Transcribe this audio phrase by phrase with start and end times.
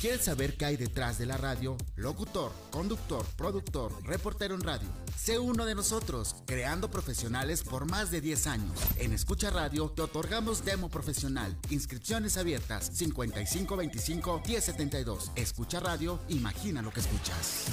[0.00, 1.76] ¿Quieres saber qué hay detrás de la radio?
[1.96, 4.88] Locutor, conductor, productor, reportero en radio.
[5.16, 8.78] Sé uno de nosotros, creando profesionales por más de 10 años.
[8.98, 11.56] En Escucha Radio te otorgamos demo profesional.
[11.70, 15.32] Inscripciones abiertas 5525 1072.
[15.34, 17.64] Escucha Radio, imagina lo que escuchas.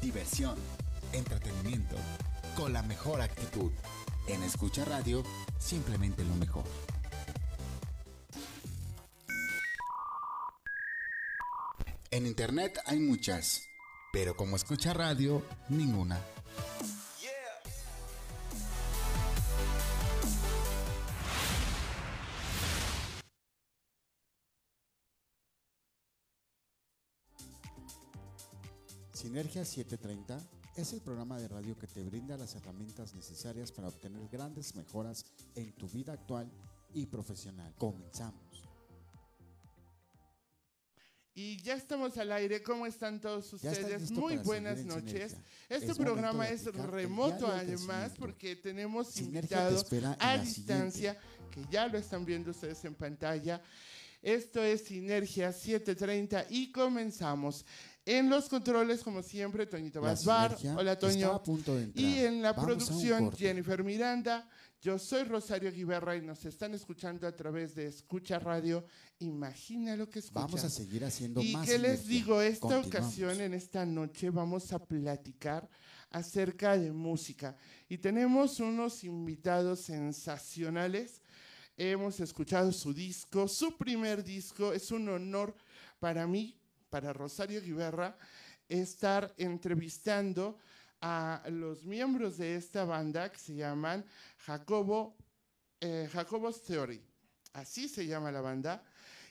[0.00, 0.56] Diversión,
[1.12, 1.96] entretenimiento,
[2.56, 3.70] con la mejor actitud.
[4.26, 5.22] En Escucha Radio,
[5.58, 6.64] simplemente lo mejor.
[12.14, 13.64] En internet hay muchas,
[14.12, 16.24] pero como escucha radio, ninguna.
[29.12, 30.38] Sinergia 730
[30.76, 35.26] es el programa de radio que te brinda las herramientas necesarias para obtener grandes mejoras
[35.56, 36.48] en tu vida actual
[36.92, 37.74] y profesional.
[37.76, 38.63] Comenzamos.
[41.36, 42.62] Y ya estamos al aire.
[42.62, 44.12] ¿Cómo están todos ustedes?
[44.12, 45.34] Muy buenas noches.
[45.68, 51.18] Este Es programa es remoto además porque tenemos Sinergia te invitados en a distancia
[51.50, 53.60] que ya lo están viendo ustedes en pantalla.
[54.22, 57.66] Esto es Sinergia 730 y comenzamos.
[58.06, 60.56] En los controles, como siempre, Toñito Basbar.
[60.76, 61.32] Hola, Toño.
[61.32, 61.90] a punto de.
[61.94, 63.32] Y en la Vamos producción.
[63.32, 64.48] Jennifer Miranda.
[64.84, 68.84] Yo soy Rosario Guiberra y nos están escuchando a través de Escucha Radio.
[69.18, 70.42] Imagina lo que escuchas.
[70.42, 71.66] Vamos a seguir haciendo ¿Y más.
[71.66, 72.42] qué les digo?
[72.42, 75.66] Esta ocasión, en esta noche, vamos a platicar
[76.10, 77.56] acerca de música.
[77.88, 81.22] Y tenemos unos invitados sensacionales.
[81.78, 84.74] Hemos escuchado su disco, su primer disco.
[84.74, 85.56] Es un honor
[85.98, 86.60] para mí,
[86.90, 88.18] para Rosario Guiberra,
[88.68, 90.58] estar entrevistando
[91.00, 94.04] a los miembros de esta banda que se llaman
[94.38, 95.16] Jacobo,
[95.80, 97.02] eh, Jacobos Theory.
[97.52, 98.82] Así se llama la banda.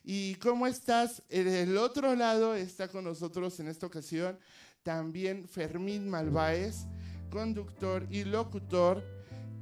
[0.04, 1.24] ¿Y cómo estás?
[1.30, 4.38] En el otro lado está con nosotros en esta ocasión
[4.84, 6.86] también Fermín Malváez,
[7.32, 9.02] conductor y locutor.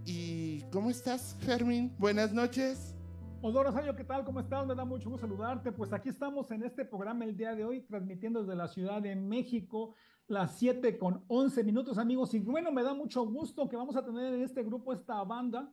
[0.04, 1.94] ¿Y cómo estás, Fermín?
[2.00, 2.96] Buenas noches.
[3.44, 4.24] Hola Rosario, ¿qué tal?
[4.26, 4.66] ¿Cómo estás?
[4.66, 5.72] Me da mucho gusto saludarte.
[5.72, 9.16] Pues aquí estamos en este programa el día de hoy, transmitiendo desde la Ciudad de
[9.16, 9.96] México,
[10.32, 12.34] las 7 con 11 minutos, amigos.
[12.34, 15.72] Y bueno, me da mucho gusto que vamos a tener en este grupo esta banda.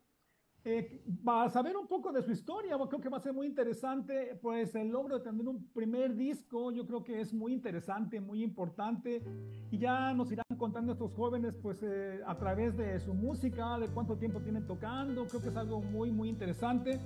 [0.64, 4.36] Eh, para saber un poco de su historia, creo que va a ser muy interesante,
[4.42, 8.42] pues el logro de tener un primer disco, yo creo que es muy interesante, muy
[8.42, 9.22] importante,
[9.70, 13.86] y ya nos irán contando estos jóvenes, pues eh, a través de su música, de
[13.86, 17.00] cuánto tiempo tienen tocando, creo que es algo muy, muy interesante.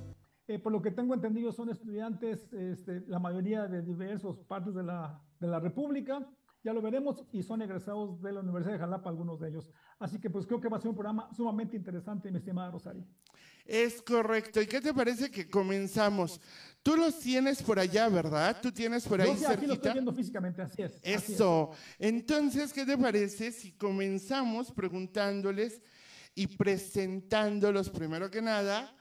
[0.49, 4.83] Eh, por lo que tengo entendido, son estudiantes, este, la mayoría de diversas partes de
[4.83, 6.27] la, de la República.
[6.65, 9.71] Ya lo veremos y son egresados de la Universidad de Jalapa, algunos de ellos.
[9.99, 13.05] Así que pues creo que va a ser un programa sumamente interesante, mi estimada Rosario.
[13.67, 14.61] Es correcto.
[14.61, 16.41] ¿Y qué te parece que comenzamos?
[16.83, 18.57] Tú los tienes por allá, ¿verdad?
[18.61, 19.93] Tú tienes por ahí Yo sí, aquí lo estoy cerquita.
[19.93, 20.97] viendo físicamente, así es.
[20.97, 21.31] así es.
[21.31, 21.71] Eso.
[21.99, 25.81] Entonces, ¿qué te parece si comenzamos preguntándoles
[26.35, 28.95] y presentándolos primero que nada?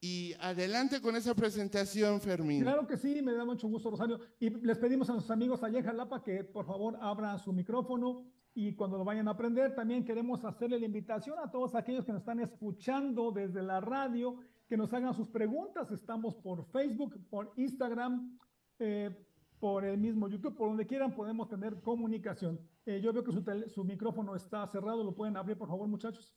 [0.00, 2.62] Y adelante con esa presentación, Fermín.
[2.62, 4.20] Claro que sí, me da mucho gusto, Rosario.
[4.38, 8.24] Y les pedimos a nuestros amigos allá en Jalapa que por favor abran su micrófono
[8.54, 12.12] y cuando lo vayan a aprender, también queremos hacerle la invitación a todos aquellos que
[12.12, 14.36] nos están escuchando desde la radio,
[14.68, 15.90] que nos hagan sus preguntas.
[15.90, 18.38] Estamos por Facebook, por Instagram,
[18.78, 19.10] eh,
[19.58, 22.60] por el mismo YouTube, por donde quieran podemos tener comunicación.
[22.84, 25.88] Eh, yo veo que su, tele- su micrófono está cerrado, lo pueden abrir, por favor,
[25.88, 26.34] muchachos.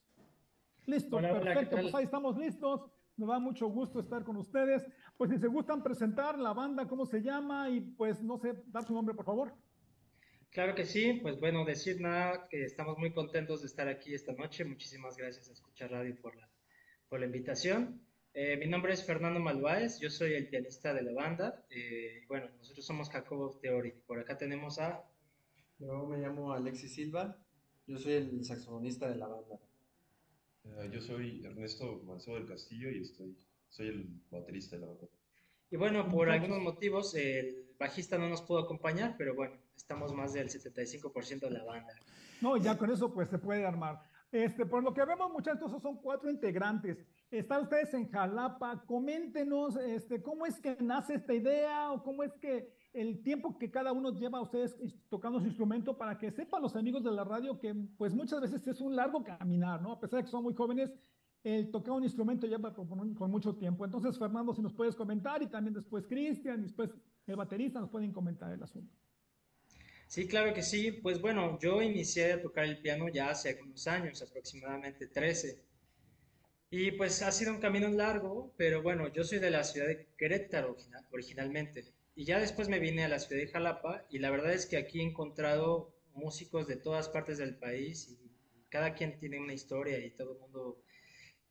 [0.85, 1.83] Listo, Hola, hola, ¿qué perfecto, tal?
[1.83, 2.89] pues ahí estamos listos.
[3.19, 4.87] Nos da mucho gusto estar con ustedes.
[5.17, 8.85] Pues si se gustan presentar la banda, cómo se llama y pues no sé, dar
[8.85, 9.53] su nombre, por favor.
[10.51, 14.31] Claro que sí, pues bueno, decir nada, que estamos muy contentos de estar aquí esta
[14.31, 14.63] noche.
[14.63, 16.49] Muchísimas gracias a Escuchar Radio por la,
[17.09, 18.01] por la invitación.
[18.33, 21.65] Eh, mi nombre es Fernando Malváez, yo soy el pianista de la banda.
[21.69, 23.91] Eh, bueno, nosotros somos Jacobo Theory.
[24.07, 25.03] Por acá tenemos a...
[25.77, 27.37] Yo me llamo Alexis Silva,
[27.85, 29.59] yo soy el saxofonista de la banda.
[30.77, 33.37] Eh, yo soy Ernesto Manso del Castillo y estoy,
[33.69, 35.07] soy el baterista de la banda.
[35.71, 40.33] Y bueno, por algunos motivos el bajista no nos pudo acompañar, pero bueno, estamos más
[40.33, 41.93] del 75% de la banda.
[42.41, 44.01] No, ya con eso pues se puede armar.
[44.31, 46.97] Este, por lo que vemos, muchachos, son cuatro integrantes.
[47.31, 48.83] Están ustedes en Jalapa.
[48.85, 53.69] Coméntenos, este, cómo es que nace esta idea o cómo es que el tiempo que
[53.69, 54.75] cada uno lleva a ustedes
[55.09, 58.65] tocando su instrumento para que sepan los amigos de la radio que pues muchas veces
[58.67, 59.91] es un largo caminar, ¿no?
[59.91, 60.91] A pesar de que son muy jóvenes,
[61.43, 62.87] el tocar un instrumento lleva con,
[63.31, 63.85] mucho tiempo.
[63.85, 66.89] Entonces, Fernando, si nos puedes comentar y también después Cristian, después
[67.27, 68.93] el baterista nos pueden comentar el asunto.
[70.07, 70.91] Sí, claro que sí.
[70.91, 75.59] Pues bueno, yo inicié a tocar el piano ya hace algunos años, aproximadamente 13.
[76.71, 80.07] Y pues ha sido un camino largo, pero bueno, yo soy de la ciudad de
[80.17, 80.75] Querétaro
[81.11, 81.85] originalmente.
[82.19, 84.75] Y ya después me vine a la ciudad de Jalapa y la verdad es que
[84.75, 88.19] aquí he encontrado músicos de todas partes del país y
[88.67, 90.83] cada quien tiene una historia y todo el mundo...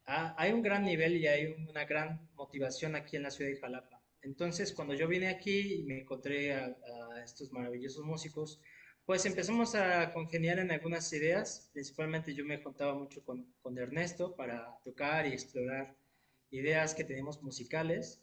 [0.04, 4.02] Hay un gran nivel y hay una gran motivación aquí en la ciudad de Jalapa.
[4.20, 8.60] Entonces, cuando yo vine aquí y me encontré a, a estos maravillosos músicos,
[9.06, 11.70] pues empezamos a congeniar en algunas ideas.
[11.72, 15.96] Principalmente yo me juntaba mucho con, con Ernesto para tocar y explorar
[16.50, 18.22] ideas que tenemos musicales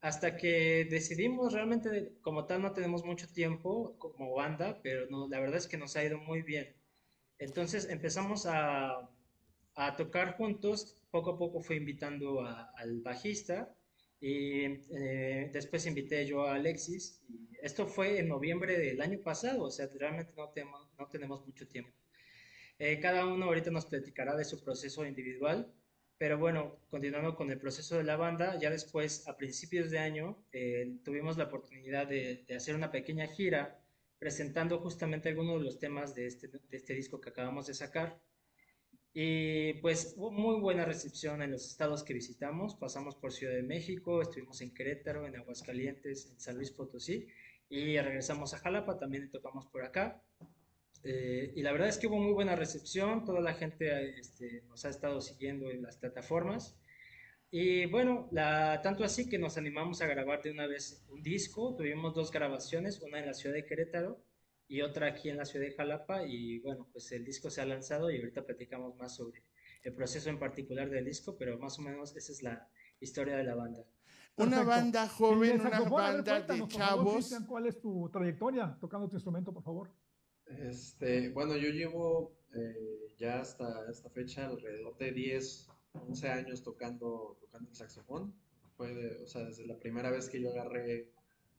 [0.00, 5.40] hasta que decidimos realmente, como tal, no tenemos mucho tiempo como banda, pero no, la
[5.40, 6.74] verdad es que nos ha ido muy bien.
[7.38, 9.10] Entonces empezamos a,
[9.96, 13.74] tocar juntos, poco a poco fue invitando al bajista
[14.20, 17.22] y eh, después invité yo a Alexis.
[17.62, 21.68] Esto fue en noviembre del año pasado, o sea, realmente no tenemos, no tenemos mucho
[21.68, 21.92] tiempo.
[22.78, 25.72] Eh, cada uno ahorita nos platicará de su proceso individual,
[26.18, 30.38] pero bueno, continuando con el proceso de la banda, ya después, a principios de año,
[30.52, 33.80] eh, tuvimos la oportunidad de, de hacer una pequeña gira
[34.18, 38.18] presentando justamente algunos de los temas de este, de este disco que acabamos de sacar.
[39.12, 42.74] Y pues hubo muy buena recepción en los estados que visitamos.
[42.74, 47.26] Pasamos por Ciudad de México, estuvimos en Querétaro, en Aguascalientes, en San Luis Potosí
[47.68, 50.22] y regresamos a Jalapa, también tocamos por acá.
[51.08, 54.84] Eh, y la verdad es que hubo muy buena recepción, toda la gente este, nos
[54.84, 56.76] ha estado siguiendo en las plataformas.
[57.48, 61.76] Y bueno, la, tanto así que nos animamos a grabar de una vez un disco.
[61.76, 64.20] Tuvimos dos grabaciones, una en la ciudad de Querétaro
[64.66, 66.26] y otra aquí en la ciudad de Jalapa.
[66.26, 69.44] Y bueno, pues el disco se ha lanzado y ahorita platicamos más sobre
[69.84, 72.68] el proceso en particular del disco, pero más o menos esa es la
[72.98, 73.84] historia de la banda.
[74.38, 77.32] Una banda joven, una banda de chavos.
[77.46, 79.92] ¿Cuál es tu trayectoria tocando tu instrumento, por favor?
[80.46, 85.68] Este, bueno, yo llevo eh, ya hasta esta fecha alrededor de 10
[86.02, 88.34] 11 años tocando, tocando el saxofón.
[88.78, 91.10] O sea, desde la primera vez que yo agarré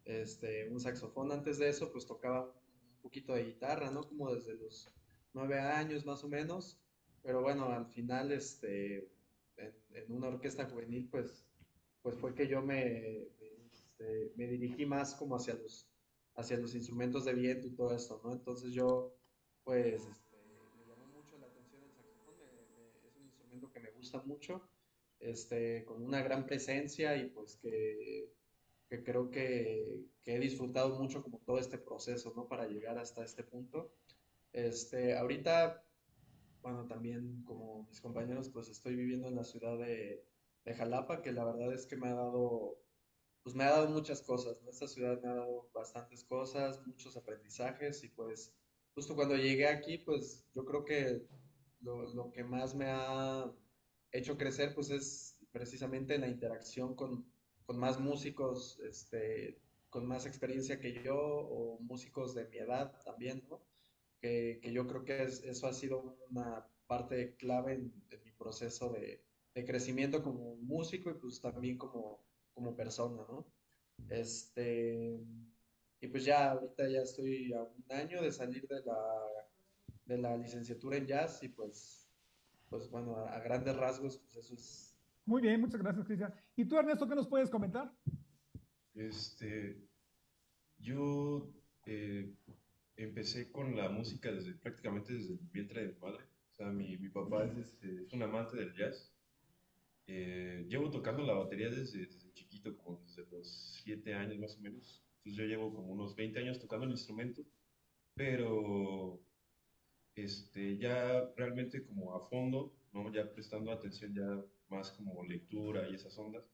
[0.06, 1.32] este, un saxofón.
[1.32, 4.08] Antes de eso, pues tocaba un poquito de guitarra, ¿no?
[4.08, 4.94] Como desde los
[5.34, 6.80] 9 años más o menos.
[7.24, 9.10] Pero bueno, al final, este,
[9.58, 11.46] en, una orquesta juvenil, pues,
[12.02, 13.24] pues fue que yo me,
[13.74, 15.90] este, me dirigí más como hacia los,
[16.38, 18.32] hacia los instrumentos de viento y todo esto, ¿no?
[18.32, 19.14] Entonces yo,
[19.64, 20.08] pues,
[23.98, 24.70] gusta mucho,
[25.20, 28.32] este, con una gran presencia y pues que,
[28.90, 32.48] que creo que, que, he disfrutado mucho como todo este proceso, ¿no?
[32.48, 33.92] Para llegar hasta este punto.
[34.54, 35.84] Este, ahorita,
[36.62, 40.24] bueno, también como mis compañeros, pues estoy viviendo en la ciudad de,
[40.64, 42.78] de Jalapa, que la verdad es que me ha dado,
[43.48, 44.62] pues me ha dado muchas cosas.
[44.68, 48.54] Esta ciudad me ha dado bastantes cosas, muchos aprendizajes y pues
[48.94, 51.26] justo cuando llegué aquí, pues yo creo que
[51.80, 53.50] lo, lo que más me ha
[54.12, 57.26] hecho crecer, pues es precisamente la interacción con,
[57.66, 63.46] con más músicos, este, con más experiencia que yo, o músicos de mi edad también,
[63.50, 63.66] ¿no?
[64.20, 67.94] Que, que yo creo que es, eso ha sido una parte clave en,
[68.26, 69.24] mi proceso de,
[69.56, 72.27] de, crecimiento como músico y pues también como,
[72.58, 73.46] como persona, ¿no?
[74.10, 75.24] Este,
[76.02, 79.00] y pues ya ahorita ya estoy a un año de salir de la,
[80.06, 82.08] de la licenciatura en jazz y pues
[82.70, 84.98] pues bueno, a, grandes rasgos, pues eso es.
[85.26, 86.34] Muy bien, muchas gracias, Cristian.
[86.56, 87.94] ¿Y tú, Ernesto, qué nos puedes comentar?
[88.96, 89.78] Este,
[90.80, 91.50] yo
[91.86, 92.34] eh,
[92.96, 96.24] empecé con la música desde prácticamente desde el vientre de mi madre.
[96.52, 99.14] O sea, mi, mi papá es, este, es, un amante del jazz.
[100.08, 104.62] Eh, llevo tocando la batería desde, desde, chiquito, como desde los 7 años más o
[104.62, 105.04] menos.
[105.18, 107.42] Entonces yo llevo como unos 20 años tocando el instrumento,
[108.14, 109.20] pero
[110.16, 113.12] este, ya realmente como a fondo, ¿no?
[113.12, 116.50] ya prestando atención ya más como lectura y esas ondas,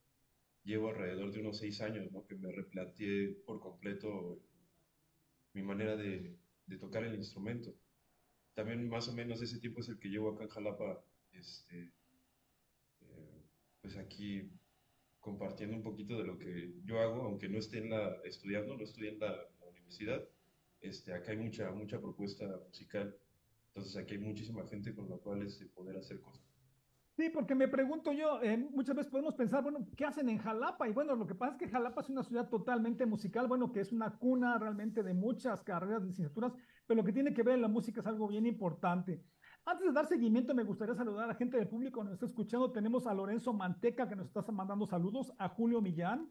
[0.63, 2.25] llevo alrededor de unos seis años ¿no?
[2.25, 4.41] que me replanteé por completo
[5.53, 6.35] mi manera de,
[6.65, 7.75] de, tocar el instrumento.
[8.53, 11.91] También más o menos ese tiempo es el que llevo acá en Jalapa, este,
[13.01, 13.43] eh,
[13.81, 14.49] pues aquí
[15.23, 18.83] compartiendo un poquito de lo que yo hago, aunque no esté en la, estudiando, no
[18.83, 19.33] estudié en la,
[19.67, 20.23] universidad,
[20.81, 23.15] este, acá hay mucha, mucha propuesta musical
[23.73, 26.45] entonces aquí hay muchísima gente con la cual es este, poder hacer cosas.
[27.17, 30.87] Sí, porque me pregunto yo, eh, muchas veces podemos pensar, bueno, ¿qué hacen en Jalapa?
[30.87, 33.81] Y bueno, lo que pasa es que Jalapa es una ciudad totalmente musical, bueno, que
[33.81, 36.53] es una cuna realmente de muchas carreras, licenciaturas,
[36.87, 39.23] pero lo que tiene que ver en la música es algo bien importante.
[39.65, 42.25] Antes de dar seguimiento, me gustaría saludar a la gente del público que nos está
[42.25, 42.71] escuchando.
[42.73, 46.29] Tenemos a Lorenzo Manteca, que nos está mandando saludos, a Julio Millán,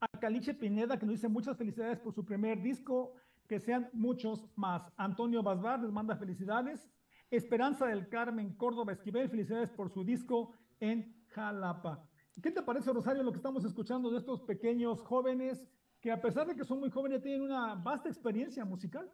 [0.00, 3.12] a Caliche Pineda, que nos dice muchas felicidades por su primer disco,
[3.46, 4.90] que sean muchos más.
[4.96, 6.88] Antonio Basbar les manda felicidades.
[7.30, 12.08] Esperanza del Carmen Córdoba Esquivel, felicidades por su disco en Jalapa.
[12.42, 15.68] ¿Qué te parece, Rosario, lo que estamos escuchando de estos pequeños jóvenes
[16.00, 19.12] que a pesar de que son muy jóvenes tienen una vasta experiencia musical?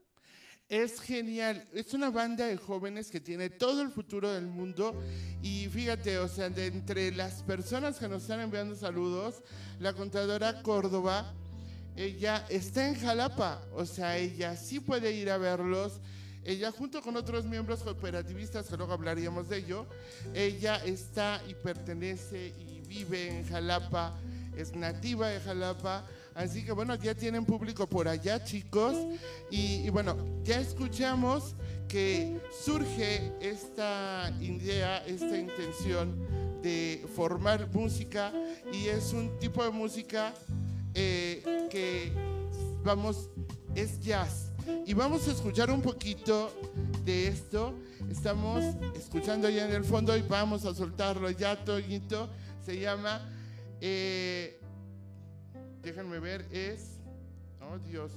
[0.69, 5.01] Es genial, es una banda de jóvenes que tiene todo el futuro del mundo.
[5.41, 9.45] Y fíjate, o sea, de entre las personas que nos están enviando saludos,
[9.79, 11.33] la contadora Córdoba,
[11.95, 16.01] ella está en Jalapa, o sea, ella sí puede ir a verlos.
[16.45, 19.87] Ella junto con otros miembros cooperativistas, que luego hablaríamos de ello,
[20.35, 24.17] ella está y pertenece y vive en Jalapa,
[24.57, 26.05] es nativa de Jalapa
[26.37, 28.95] Así que bueno, ya tienen público por allá, chicos.
[29.51, 31.57] Y, bueno, ya escuchamos
[31.89, 38.33] que surge esta idea, esta intención de formar música
[38.71, 40.35] y es un tipo de música
[40.93, 42.13] eh, que,
[42.85, 43.31] vamos,
[43.75, 44.53] es jazz.
[44.85, 46.53] Y vamos a escuchar un poquito
[47.03, 47.73] de esto.
[48.11, 48.63] Estamos
[48.95, 52.29] escuchando ya en el fondo y vamos a soltarlo ya, Toguito.
[52.63, 53.33] Se llama...
[53.81, 54.56] Eh,
[55.87, 56.99] déjenme ver, es,
[57.61, 58.11] oh Dios,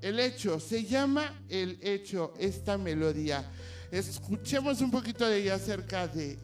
[0.00, 3.44] el hecho, se llama el hecho esta melodía.
[3.90, 6.38] Escuchemos un poquito de ella acerca de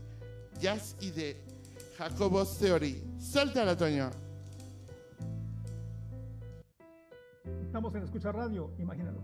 [0.60, 1.42] jazz y de
[1.96, 3.02] Jacobos Theory.
[3.18, 4.10] Suéltala, Toño.
[7.64, 9.22] Estamos en Escucha Radio, imagínalo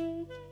[0.00, 0.49] que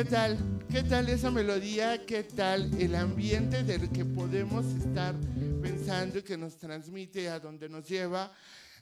[0.00, 0.38] ¿Qué tal?
[0.70, 2.06] ¿Qué tal esa melodía?
[2.06, 5.14] ¿Qué tal el ambiente del que podemos estar
[5.60, 8.32] pensando y que nos transmite a donde nos lleva?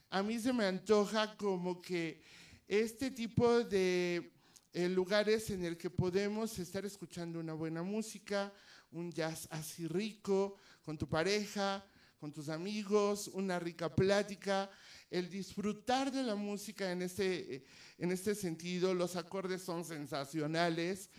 [0.09, 2.21] A mí se me antoja como que
[2.69, 4.31] este tipo de
[4.71, 8.53] eh, lugares en el que podemos estar escuchando una buena música,
[8.89, 11.85] un jazz así rico, con tu pareja,
[12.17, 14.69] con tus amigos, una rica plática,
[15.09, 17.65] el disfrutar de la música en este, eh,
[17.97, 21.09] en este sentido, los acordes son sensacionales.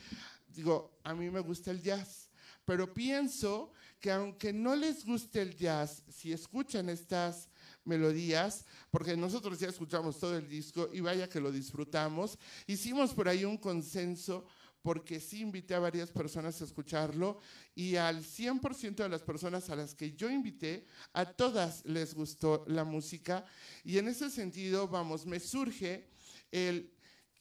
[0.48, 2.28] Digo, a mí me gusta el jazz,
[2.64, 7.48] pero pienso que aunque no les guste el jazz, si escuchan estas
[7.84, 13.28] melodías, porque nosotros ya escuchamos todo el disco y vaya que lo disfrutamos, hicimos por
[13.28, 14.46] ahí un consenso
[14.82, 17.38] porque sí invité a varias personas a escucharlo
[17.74, 22.64] y al 100% de las personas a las que yo invité, a todas les gustó
[22.66, 23.44] la música
[23.84, 26.08] y en ese sentido, vamos, me surge
[26.50, 26.92] el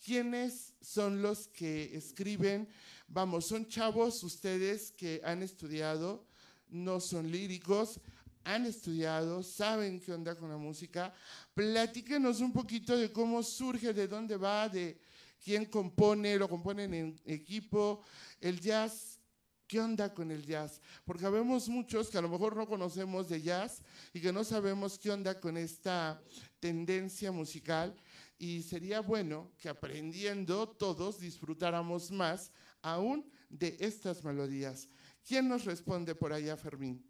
[0.04, 2.68] quiénes son los que escriben,
[3.08, 6.26] vamos, son chavos ustedes que han estudiado,
[6.70, 8.00] no son líricos,
[8.44, 11.14] han estudiado, saben qué onda con la música.
[11.54, 15.00] Platíquenos un poquito de cómo surge, de dónde va, de
[15.44, 18.02] quién compone, lo componen en equipo,
[18.40, 19.20] el jazz,
[19.68, 20.82] ¿qué onda con el jazz?
[21.06, 23.82] Porque vemos muchos que a lo mejor no conocemos de jazz
[24.14, 26.22] y que no sabemos qué onda con esta
[26.60, 27.96] tendencia musical.
[28.42, 34.88] y sería bueno que aprendiendo todos disfrutáramos más aún de estas melodías.
[35.28, 37.09] ¿Quién nos responde por allá, Fermín?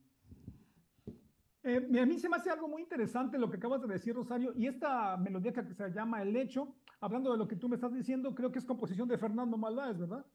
[1.64, 4.54] Eh, a mí se me hace algo muy interesante lo que acabas de decir, Rosario,
[4.56, 7.94] y esta melodía que se llama El Hecho, hablando de lo que tú me estás
[7.94, 10.26] diciendo, creo que es composición de Fernando Malváez, ¿verdad?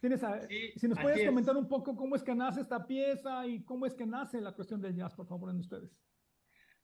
[0.00, 0.20] ¿Tienes
[0.76, 3.94] si nos puedes comentar un poco cómo es que nace esta pieza y cómo es
[3.94, 5.90] que nace la cuestión del jazz, por favor, en ustedes.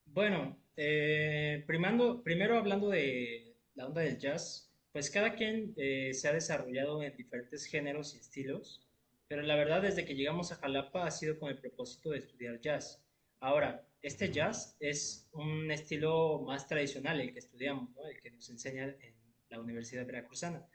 [0.06, 6.28] Bueno, eh, primando, primero hablando de la onda del jazz, pues cada quien eh, se
[6.28, 8.88] ha desarrollado en diferentes géneros y estilos,
[9.28, 12.60] pero la verdad desde que llegamos a Jalapa ha sido con el propósito de estudiar
[12.60, 13.02] jazz.
[13.40, 18.84] Ahora, este jazz es un estilo más tradicional, el que estudiamos, el que nos enseña
[18.84, 19.14] en
[19.48, 20.66] la Universidad Veracruzana.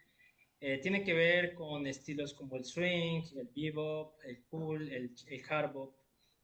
[0.60, 5.42] Eh, tiene que ver con estilos como el swing, el bebop, el cool, el, el
[5.48, 5.94] hard bop,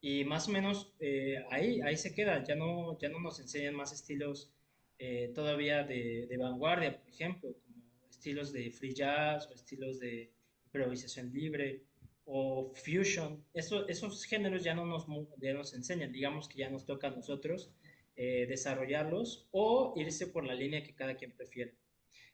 [0.01, 3.75] y más o menos eh, ahí, ahí se queda, ya no, ya no nos enseñan
[3.75, 4.53] más estilos
[4.99, 10.33] eh, todavía de, de, vanguardia, por ejemplo, como estilos de free jazz o estilos de
[10.65, 11.83] improvisación libre
[12.27, 13.43] o fusion.
[13.55, 15.07] Eso, esos géneros ya no nos,
[15.39, 17.73] ya nos enseñan, digamos que ya nos toca a nosotros
[18.17, 21.75] desarrollarlos o irse por la línea que cada quien prefiere.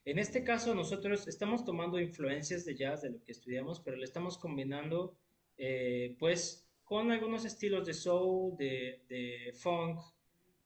[0.04, 4.04] En este caso, nosotros estamos tomando influencias de jazz, de lo que estudiamos, pero le
[4.04, 5.16] estamos combinando,
[5.56, 10.00] eh, pues, con algunos estilos de soul, de, funk,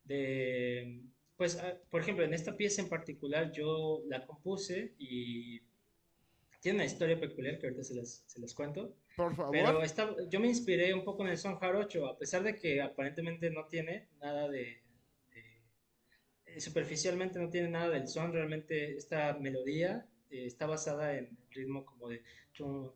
[0.05, 1.03] de,
[1.35, 5.59] pues, ah, por ejemplo, en esta pieza en particular yo la compuse y
[6.59, 8.95] tiene una historia peculiar que ahorita se las, se las cuento.
[9.17, 9.51] Por favor.
[9.51, 13.49] Pero yo me inspiré un poco en el son jarocho, a pesar de que aparentemente
[13.49, 14.79] no tiene nada de,
[16.59, 22.09] superficialmente no tiene nada del son, realmente esta melodía eh, está basada en ritmo como
[22.09, 22.23] de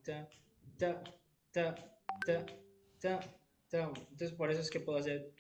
[0.04, 0.30] ta,
[0.78, 1.04] ta,
[1.52, 1.76] ta,
[2.26, 2.46] ta,
[3.00, 3.20] ta,
[3.70, 3.92] ta.
[4.12, 5.32] Entonces por eso es que puedo hacer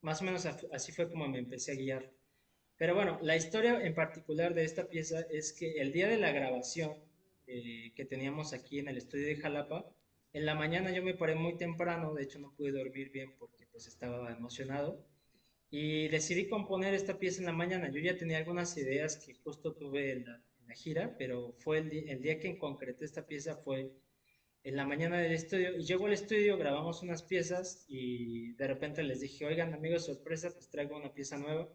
[0.00, 2.10] más o menos así fue como me empecé a guiar.
[2.82, 6.32] Pero bueno, la historia en particular de esta pieza es que el día de la
[6.32, 6.96] grabación
[7.46, 9.88] eh, que teníamos aquí en el estudio de Jalapa,
[10.32, 13.68] en la mañana yo me paré muy temprano, de hecho no pude dormir bien porque
[13.70, 15.06] pues estaba emocionado
[15.70, 17.88] y decidí componer esta pieza en la mañana.
[17.88, 20.42] Yo ya tenía algunas ideas que justo tuve en la,
[20.74, 23.92] gira, pero fue el, día que concreté esta pieza fue
[24.64, 29.04] en la mañana del estudio y llego al estudio, grabamos unas piezas y de repente
[29.04, 31.68] les dije, oigan amigos, sorpresa, pues traigo una pieza nueva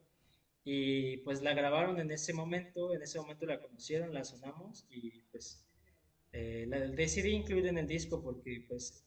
[0.69, 5.21] y pues la grabaron en ese momento, en ese momento la conocieron, la sonamos y
[5.32, 5.65] pues
[6.34, 9.06] eh, la, decidí incluir en el disco porque, pues,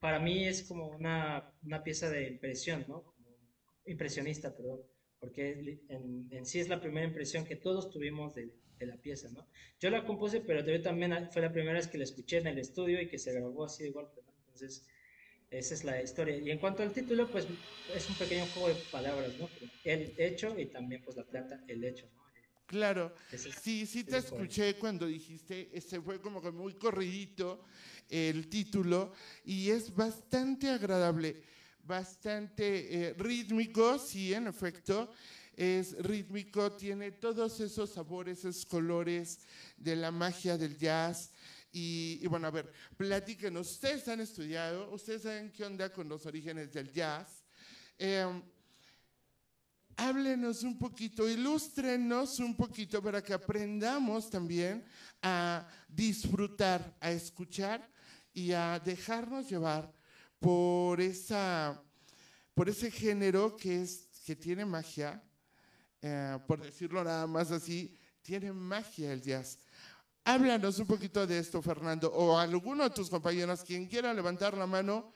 [0.00, 3.04] para mí es como una, una pieza de impresión, ¿no?
[3.04, 3.36] Como
[3.84, 4.80] impresionista, perdón,
[5.20, 9.28] porque en, en, sí es la primera impresión que todos tuvimos de, de, la pieza,
[9.30, 9.46] ¿no?
[9.78, 12.58] Yo la compuse, pero yo también fue la primera vez que la escuché en el
[12.58, 14.32] estudio y que se grabó así de golpe, ¿no?
[14.40, 14.84] Entonces,
[15.58, 16.36] esa es la historia.
[16.36, 17.46] Y en cuanto al título, pues
[17.94, 19.48] es un pequeño juego de palabras, ¿no?
[19.84, 22.26] El hecho y también, pues, la planta, el hecho, ¿no?
[22.66, 23.14] Claro,
[23.62, 27.64] sí, sí te escuché cuando dijiste, este fue como que muy corridito
[28.08, 29.12] el título
[29.44, 31.44] y es bastante agradable,
[31.84, 35.12] bastante eh, rítmico, sí, en efecto,
[35.56, 41.30] es rítmico, tiene todos esos sabores, esos colores de la magia del jazz.
[41.78, 46.72] Y, bueno, a ver, platíquenos, ustedes han estudiado, ustedes saben qué onda con los orígenes
[46.72, 47.44] del jazz.
[47.98, 48.42] Em,
[49.94, 54.86] háblenos un poquito, ilústrenos un poquito para que aprendamos también
[55.20, 57.86] a disfrutar, a escuchar
[58.32, 59.92] y a dejarnos llevar
[60.40, 61.78] por, esa,
[62.54, 65.22] por ese género que, es, que tiene magia,
[66.00, 69.58] eh, por decirlo nada más así, tiene magia el jazz.
[70.26, 74.66] Háblanos un poquito de esto, Fernando, o alguno de tus compañeros, quien quiera levantar la
[74.66, 75.12] mano,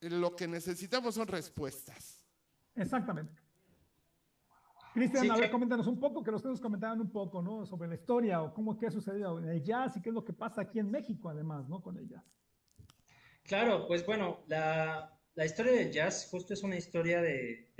[0.00, 2.24] lo que necesitamos son respuestas.
[2.76, 3.42] Exactamente.
[4.94, 7.66] Cristian, a ver, coméntanos un poco, que los que nos comentaban un poco, ¿no?
[7.66, 10.24] Sobre la historia o cómo, qué ha sucedido en el jazz y qué es lo
[10.24, 11.82] que pasa aquí en México, además, ¿no?
[11.82, 12.24] Con el jazz.
[13.42, 17.72] Claro, pues bueno, la, la historia del jazz justo es una historia de,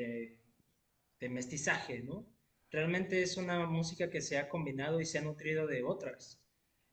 [1.20, 2.26] de, mestizaje, ¿no?
[2.68, 6.40] Realmente es una música que se ha combinado y se ha nutrido de otras.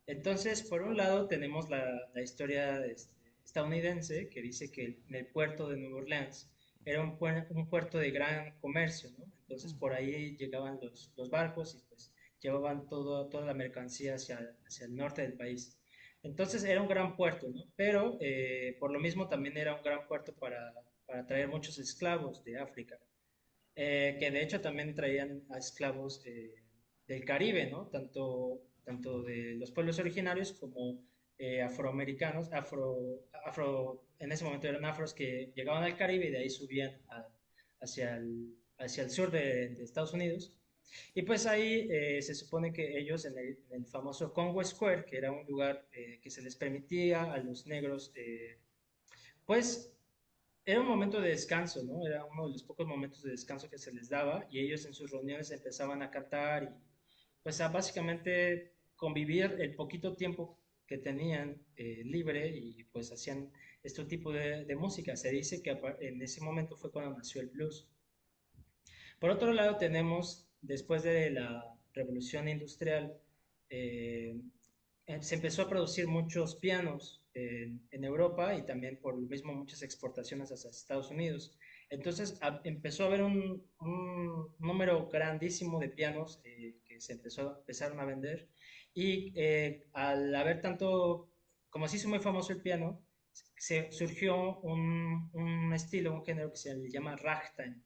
[0.08, 3.14] Entonces, por un lado, tenemos la, la historia este,
[3.44, 6.50] estadounidense que dice que en el puerto de Nueva Orleans
[6.86, 7.18] era un,
[7.50, 9.26] un puerto de gran comercio, ¿no?
[9.42, 14.56] Entonces por ahí llegaban los, los barcos y pues llevaban todo, toda la mercancía hacia,
[14.66, 15.78] hacia el norte del país.
[16.24, 17.64] Entonces era un gran puerto, ¿no?
[17.76, 20.74] Pero eh, por lo mismo también era un gran puerto para,
[21.06, 23.00] para traer muchos esclavos de África,
[23.76, 26.24] eh, que de hecho también traían a esclavos
[27.08, 27.88] del Caribe, ¿no?
[27.88, 31.04] Tanto, tanto de los pueblos originarios como
[31.38, 36.38] eh, afroamericanos, afro, afro, en ese momento eran afros que llegaban al Caribe y de
[36.38, 36.98] ahí subían
[37.82, 40.54] hacia, el, hacia el sur de, Estados Unidos.
[41.14, 45.32] Y pues ahí eh, se supone que ellos en el, famoso Congo Square, que era
[45.32, 48.14] un lugar eh, que se les permitía a los negros,
[49.46, 49.92] pues
[50.64, 52.06] era un momento de descanso, ¿no?
[52.08, 54.94] Era uno de los pocos momentos de descanso que se les daba y ellos en
[54.94, 56.70] sus reuniones empezaban a cantar y
[57.44, 63.52] pues a básicamente convivir el poquito tiempo que tenían eh, libre y pues hacían
[63.84, 65.16] este tipo de, música.
[65.16, 67.88] Se dice que en ese momento fue cuando nació el blues.
[69.20, 73.18] Por otro lado tenemos, después de la revolución industrial,
[73.70, 74.40] eh,
[75.08, 79.82] eh, se empezó a producir muchos pianos en, Europa y también por lo mismo muchas
[79.82, 81.58] exportaciones hacia Estados Unidos.
[81.90, 83.66] Entonces empezó a haber un,
[84.60, 88.48] número grandísimo de pianos que se empezó, empezaron a vender
[88.96, 91.30] y eh, al haber tanto,
[91.70, 93.06] como se hizo muy famoso el piano,
[93.58, 97.82] se surgió un, un estilo, un género que se llama ragtime,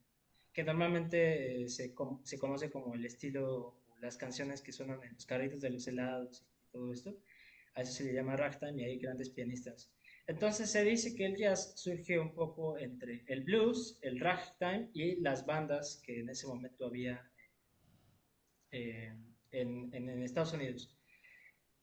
[0.52, 5.26] que normalmente eh, se, se, conoce como el estilo, las canciones que suenan en los
[5.26, 7.18] carritos de los helados y todo esto.
[7.74, 9.92] A eso se le llama ragtime y hay grandes pianistas.
[10.28, 15.16] Entonces se dice que el jazz surge un poco entre el blues, el ragtime y
[15.16, 17.28] las bandas que en ese momento había
[18.70, 19.12] eh,
[19.50, 20.96] en, en, Estados Unidos.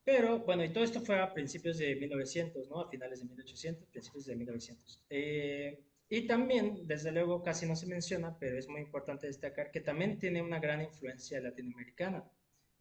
[0.08, 2.80] Pero bueno, y todo esto fue a principios de 1900, ¿no?
[2.80, 5.06] A finales de 1800, principios de 1900.
[5.10, 9.82] Eh, y también, desde luego, casi no se menciona, pero es muy importante destacar que
[9.82, 12.24] también tiene una gran influencia latinoamericana.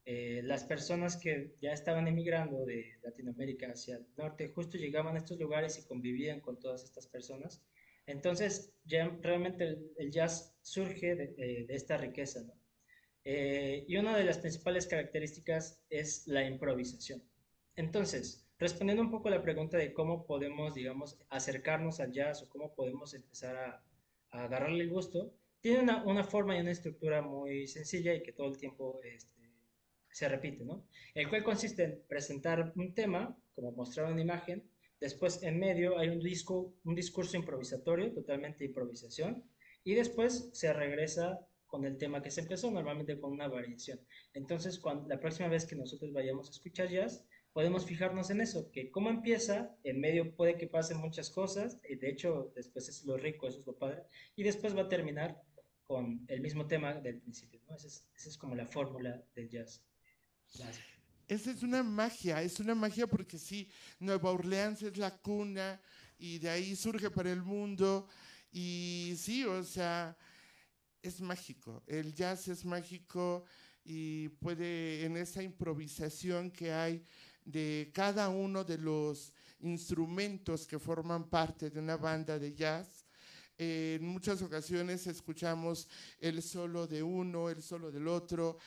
[0.04, 5.18] Eh, las personas que ya estaban emigrando de Latinoamérica hacia el norte justo llegaban a
[5.18, 7.60] estos lugares y convivían con todas estas personas.
[8.06, 12.54] Entonces, ya realmente el, jazz surge de, de, esta riqueza, ¿no?
[13.28, 17.20] Eh, y una de las principales características es la improvisación.
[17.74, 22.48] Entonces, respondiendo un poco a la pregunta de cómo podemos, digamos, acercarnos al jazz o
[22.48, 23.82] cómo podemos empezar a,
[24.30, 28.58] agarrarle el gusto, tiene una, forma y una estructura muy sencilla y que todo el
[28.58, 29.50] tiempo este,
[30.08, 30.86] se repite, ¿no?
[31.12, 36.10] El cual consiste en presentar un tema, como mostrar una imagen, después en medio hay
[36.10, 39.42] un, discurso improvisatorio, totalmente improvisación,
[39.82, 44.00] y después se regresa con el tema que se empezó, normalmente con una variación.
[44.34, 48.70] Entonces, cuando, la próxima vez que nosotros vayamos a escuchar jazz, podemos fijarnos en eso,
[48.70, 53.04] que cómo empieza, en medio puede que pasen muchas cosas, y de hecho después es
[53.04, 54.02] lo rico, eso es lo padre,
[54.36, 55.42] y después va a terminar
[55.86, 57.60] con el mismo tema del principio.
[57.74, 57.86] Esa
[58.28, 59.82] es, como la fórmula del jazz.
[61.28, 65.80] Esa es una magia, es una magia porque sí, Nueva Orleans es la cuna
[66.18, 68.06] y de ahí surge para el mundo
[68.52, 70.16] y sí, o sea,
[71.06, 73.44] es mágico, el jazz es mágico
[73.84, 77.04] y puede en esa improvisación que hay
[77.44, 83.04] de cada uno de los instrumentos que forman parte de una banda de jazz.
[83.58, 85.88] en muchas ocasiones escuchamos
[86.18, 88.58] el solo de uno, el solo del otro,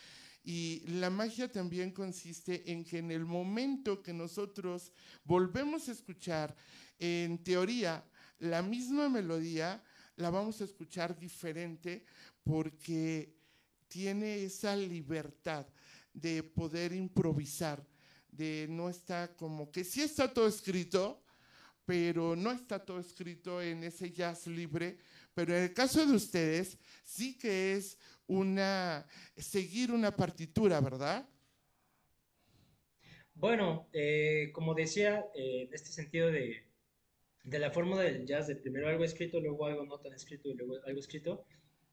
[0.43, 4.91] y la magia también consiste en que en el momento que nosotros
[5.23, 6.56] volvemos a escuchar,
[6.97, 8.04] en teoría,
[8.39, 9.84] la misma melodía,
[10.19, 12.03] la vamos a escuchar diferente
[12.43, 13.34] porque
[13.88, 15.65] tiene esa libertad
[16.13, 17.86] de poder improvisar,
[18.29, 21.23] de no estar como que sí está todo escrito,
[21.86, 24.97] pero no está todo escrito en ese jazz libre,
[25.34, 31.27] pero en el caso de ustedes sí que es una seguir una partitura, ¿verdad?
[33.34, 36.68] Bueno, eh, como decía, eh, en este sentido de,
[37.50, 40.56] de la fórmula del jazz, de primero algo escrito, luego algo no tan escrito y
[40.56, 41.46] luego algo escrito,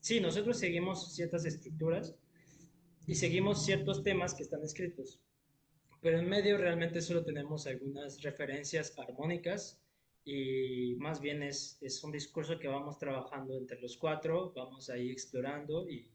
[0.07, 2.15] Sí, nosotros seguimos ciertas estructuras
[3.09, 5.21] y seguimos ciertos temas que están escritos,
[6.01, 9.83] pero en medio realmente solo tenemos algunas referencias armónicas
[10.25, 15.11] y más bien es, es un discurso que vamos trabajando entre los cuatro, vamos ahí
[15.11, 16.09] explorando y,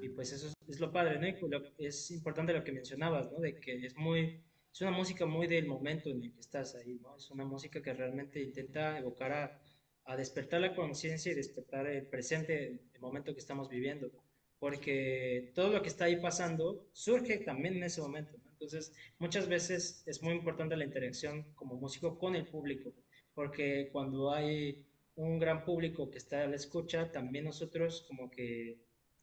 [0.00, 1.58] y pues eso es, lo padre, ¿no?
[1.76, 3.40] es importante lo que mencionabas, ¿no?
[3.40, 6.98] De que es muy, es una música muy del momento en el que estás ahí,
[7.00, 7.16] ¿no?
[7.16, 9.60] Es una música que realmente intenta evocar a,
[10.04, 14.10] a despertar la conciencia y despertar el presente, el momento que estamos viviendo,
[14.58, 18.36] porque todo lo que está ahí pasando surge también en ese momento.
[18.52, 22.92] Entonces, muchas veces es muy importante la interacción como músico con el público,
[23.34, 28.78] porque cuando hay un gran público que está a la escucha, también nosotros como que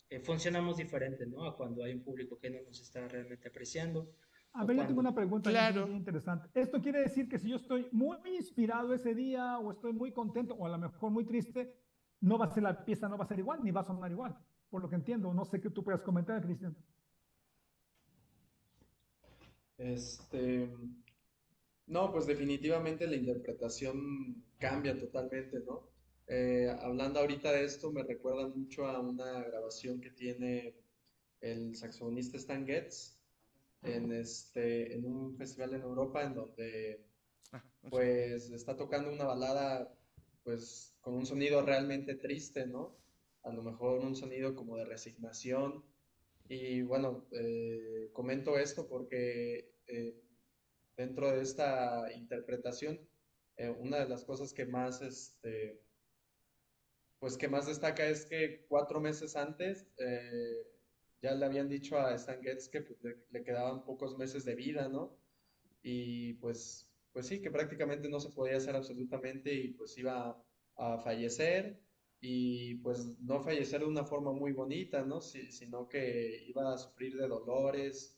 [0.09, 1.45] eh, funcionamos diferente, ¿no?
[1.45, 4.13] A cuando hay un público que no nos está realmente apreciando
[4.55, 5.49] a ver, yo tengo una pregunta
[5.85, 6.49] muy interesante.
[6.53, 10.53] Esto quiere decir que si yo estoy muy inspirado ese día o estoy muy contento
[10.55, 11.75] o a lo mejor muy triste,
[12.21, 14.09] no va a ser la pieza, no va a ser igual, ni va a sonar
[14.09, 14.37] igual,
[14.69, 15.33] por lo que entiendo.
[15.33, 16.75] No sé qué tú puedas comentar, Cristian.
[19.77, 20.69] Este,
[21.87, 25.89] No, pues definitivamente la interpretación cambia totalmente, ¿no?
[26.27, 30.75] Eh, hablando ahorita de esto, me recuerda mucho a una grabación que tiene
[31.41, 33.14] el saxofonista Stan Getz
[33.85, 37.05] en, este, en un festival en Europa en donde
[37.89, 39.93] pues está tocando una balada
[40.43, 42.97] pues con un sonido realmente triste, ¿no?
[43.43, 45.83] A lo mejor un sonido como de resignación.
[46.47, 50.21] Y bueno, eh, comento esto porque eh,
[50.95, 52.99] dentro de esta interpretación,
[53.57, 55.81] eh, una de las cosas que más, este,
[57.19, 60.74] pues que más destaca es que cuatro meses antes eh,
[61.21, 62.99] ya le habían dicho a Stan Getz que pues,
[63.31, 65.17] le, quedaban pocos meses de vida, ¿no?
[65.81, 70.41] Y pues, pues sí, que prácticamente no se podía hacer absolutamente y pues iba
[70.75, 71.79] a, fallecer
[72.19, 75.21] y pues no fallecer de una forma muy bonita, ¿no?
[75.21, 78.15] sino que iba a sufrir de dolores,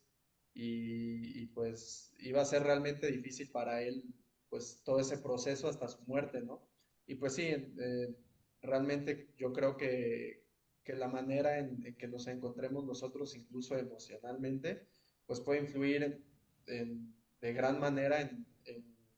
[0.59, 4.03] y, pues iba a ser realmente difícil para él
[4.49, 6.65] pues todo ese proceso hasta su muerte, ¿no?
[7.05, 8.15] Y pues sí, eh,
[8.61, 10.46] realmente yo creo que,
[10.87, 14.87] que la manera en, que nos encontremos nosotros, incluso emocionalmente,
[15.25, 16.23] pues puede influir
[16.65, 18.47] de gran manera en,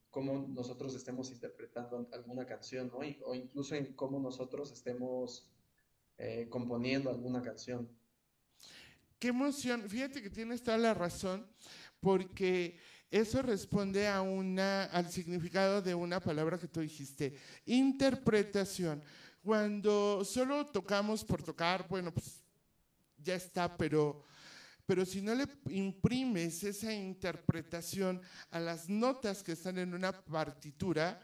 [0.10, 2.98] cómo nosotros estemos interpretando alguna canción, ¿no?
[3.26, 5.48] o incluso en cómo nosotros estemos
[6.18, 7.88] eh, componiendo alguna canción
[9.20, 9.88] qué emoción.
[9.88, 11.46] Fíjate que tienes toda la razón,
[12.00, 12.78] porque
[13.12, 19.04] eso responde a una, al significado de una palabra que tú dijiste, interpretación.
[19.43, 22.43] Cuando solo tocamos por tocar, bueno, pues
[23.17, 24.23] ya está, pero,
[24.86, 28.21] pero si no le imprimes esa interpretación
[28.52, 31.21] a las notas que están en una partitura,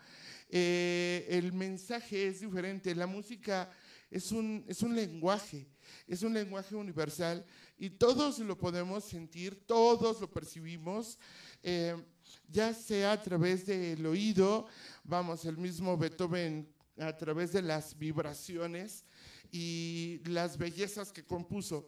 [0.50, 2.96] eh, el mensaje es diferente.
[2.96, 3.70] La música
[4.10, 5.68] es un, es un lenguaje,
[6.08, 7.46] es un lenguaje universal
[7.78, 11.18] y todos lo podemos sentir, todos lo percibimos,
[11.62, 11.96] eh,
[12.48, 14.68] ya sea a través del oído,
[15.04, 19.04] vamos, el mismo Beethoven a través de las vibraciones
[19.52, 21.88] y las bellezas que compuso.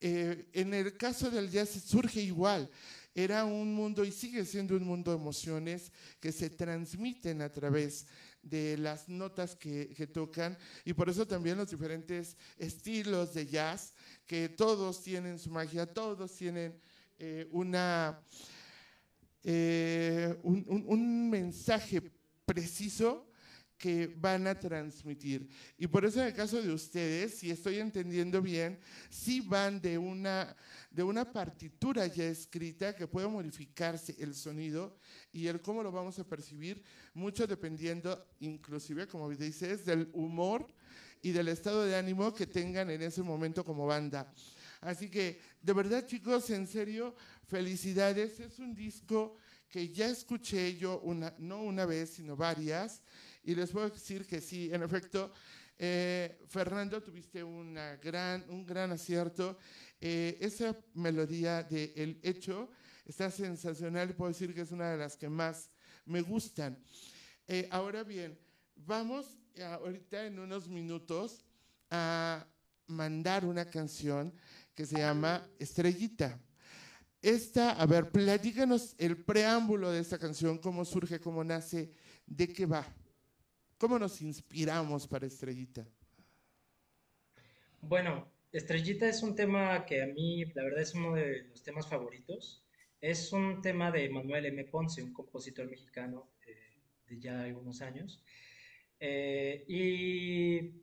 [0.00, 2.70] Eh, en el caso del jazz surge igual.
[3.14, 8.06] Era un mundo y sigue siendo un mundo de emociones que se transmiten a través
[8.42, 13.92] de las notas que, tocan y por eso también los diferentes estilos de jazz,
[14.26, 16.80] que todos tienen su magia, todos tienen
[17.18, 18.22] eh, una,
[19.42, 22.00] eh, un, mensaje
[22.46, 23.29] preciso
[23.80, 25.48] que van a transmitir.
[25.78, 29.96] Y por eso en el caso de ustedes, si estoy entendiendo bien, sí van de
[29.96, 30.54] una,
[30.90, 34.98] de una partitura ya escrita que puede modificarse el sonido
[35.32, 36.82] y el cómo lo vamos a percibir,
[37.14, 40.66] mucho dependiendo, inclusive, como dices, del humor
[41.22, 44.30] y del estado de ánimo que tengan en ese momento como banda.
[44.82, 47.16] Así que, de verdad, chicos, en serio,
[47.48, 48.40] felicidades.
[48.40, 49.38] Es un disco
[49.70, 53.00] que ya escuché yo una, no una vez, sino varias
[53.42, 55.32] y les puedo decir que sí, en efecto,
[55.78, 59.56] eh, Fernando, tuviste una gran, un gran acierto.
[59.98, 62.70] Eh, esa melodía de El Hecho
[63.06, 65.70] está sensacional y puedo decir que es una de las que más
[66.04, 66.78] me gustan.
[67.48, 68.38] Eh, ahora bien,
[68.76, 71.44] vamos ahorita en unos minutos
[71.90, 72.46] a
[72.86, 74.34] mandar una canción
[74.74, 76.38] que se llama Estrellita.
[77.22, 81.90] Esta, a ver, platícanos el preámbulo de esta canción, cómo surge, cómo nace,
[82.26, 82.86] de qué va.
[83.80, 85.88] ¿Cómo nos inspiramos para Estrellita?
[87.80, 91.88] Bueno, Estrellita es un tema que a mí, la verdad, es uno de los temas
[91.88, 92.62] favoritos.
[93.00, 94.64] Es un tema de Manuel M.
[94.64, 98.22] Ponce, un compositor mexicano eh, de ya algunos años.
[99.00, 100.82] Eh, y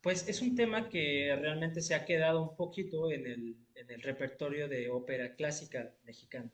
[0.00, 4.00] pues es un tema que realmente se ha quedado un poquito en el, en el
[4.00, 6.52] repertorio de ópera clásica mexicana.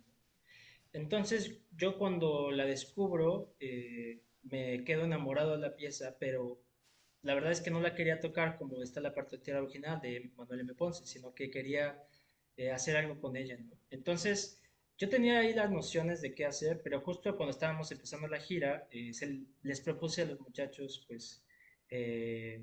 [0.94, 6.60] Entonces yo cuando la descubro, eh, me quedo enamorado de la pieza, pero
[7.22, 10.60] la verdad es que no la quería tocar como está la partitura original de Manuel
[10.60, 10.74] M.
[10.74, 12.02] Ponce, sino que quería
[12.56, 13.58] eh, hacer algo con ella.
[13.90, 14.60] Entonces,
[14.98, 18.86] yo tenía ahí las nociones de qué hacer, pero justo cuando estábamos empezando la gira,
[18.90, 19.12] eh,
[19.62, 21.42] les propuse a los muchachos, pues,
[21.90, 22.62] eh,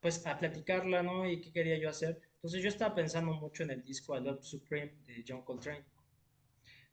[0.00, 1.28] pues, a platicarla, ¿no?
[1.28, 2.20] Y qué quería yo hacer.
[2.36, 5.84] Entonces, yo estaba pensando mucho en el disco A Love Supreme de John Coltrane.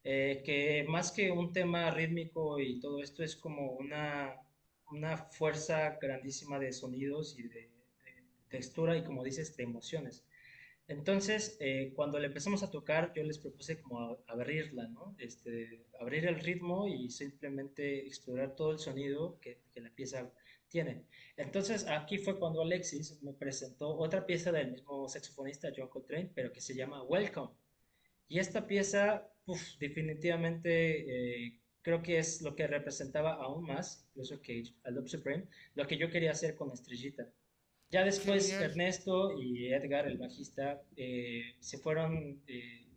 [0.08, 4.36] Eh, que más que un tema rítmico y todo esto es como una,
[4.92, 7.72] una fuerza grandísima de sonidos y de,
[8.48, 10.24] textura y como dices, de emociones.
[10.88, 15.16] Entonces, eh, cuando le empezamos a tocar, yo les propuse como abrirla, ¿no?
[15.18, 20.32] Este, abrir el ritmo y simplemente explorar todo el sonido que, que, la pieza
[20.70, 21.08] tiene.
[21.36, 26.54] Entonces, aquí fue cuando Alexis me presentó otra pieza del mismo saxofonista John Coltrane, pero
[26.54, 27.56] que se llama Welcome.
[28.28, 29.28] Y esta pieza
[29.80, 35.86] definitivamente eh, creo que es lo que representaba aún más, incluso que Love Supreme, lo
[35.86, 37.30] que yo quería hacer con Estrellita.
[37.92, 42.88] Ya después Ernesto y Edgar, el bajista, eh, se fueron eh,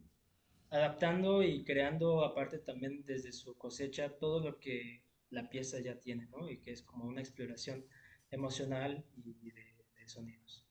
[0.70, 6.26] adaptando y creando, aparte también desde su cosecha, todo lo que la pieza ya tiene,
[6.28, 6.48] ¿no?
[6.48, 7.84] Y que es como una exploración
[8.30, 10.66] emocional y de, sonidos.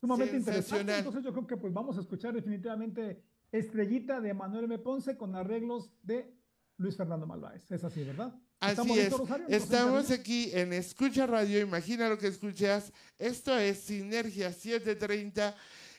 [0.00, 0.96] Sumamente interesante.
[0.96, 3.22] Entonces yo creo que pues vamos a escuchar definitivamente
[3.58, 4.78] Estrellita de Manuel M.
[4.78, 6.34] Ponce con arreglos de
[6.76, 7.70] Luis Fernando Malváez.
[7.70, 8.34] Es así, ¿verdad?
[8.60, 9.14] Así es.
[9.48, 11.60] Estamos aquí en Escucha Radio.
[11.60, 12.92] Imagina lo que escuchas.
[13.18, 15.54] Esto es Sinergia 730.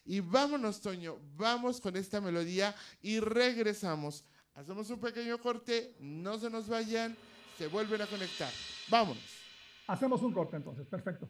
[0.06, 1.18] Y vámonos, Toño.
[1.36, 4.24] Vamos con esta melodía y regresamos.
[4.54, 5.96] Hacemos un pequeño corte.
[6.00, 7.16] No se nos vayan.
[7.58, 8.52] Se vuelven a conectar.
[8.90, 9.24] Vámonos.
[9.88, 10.88] Hacemos un corte entonces.
[10.88, 11.30] Perfecto.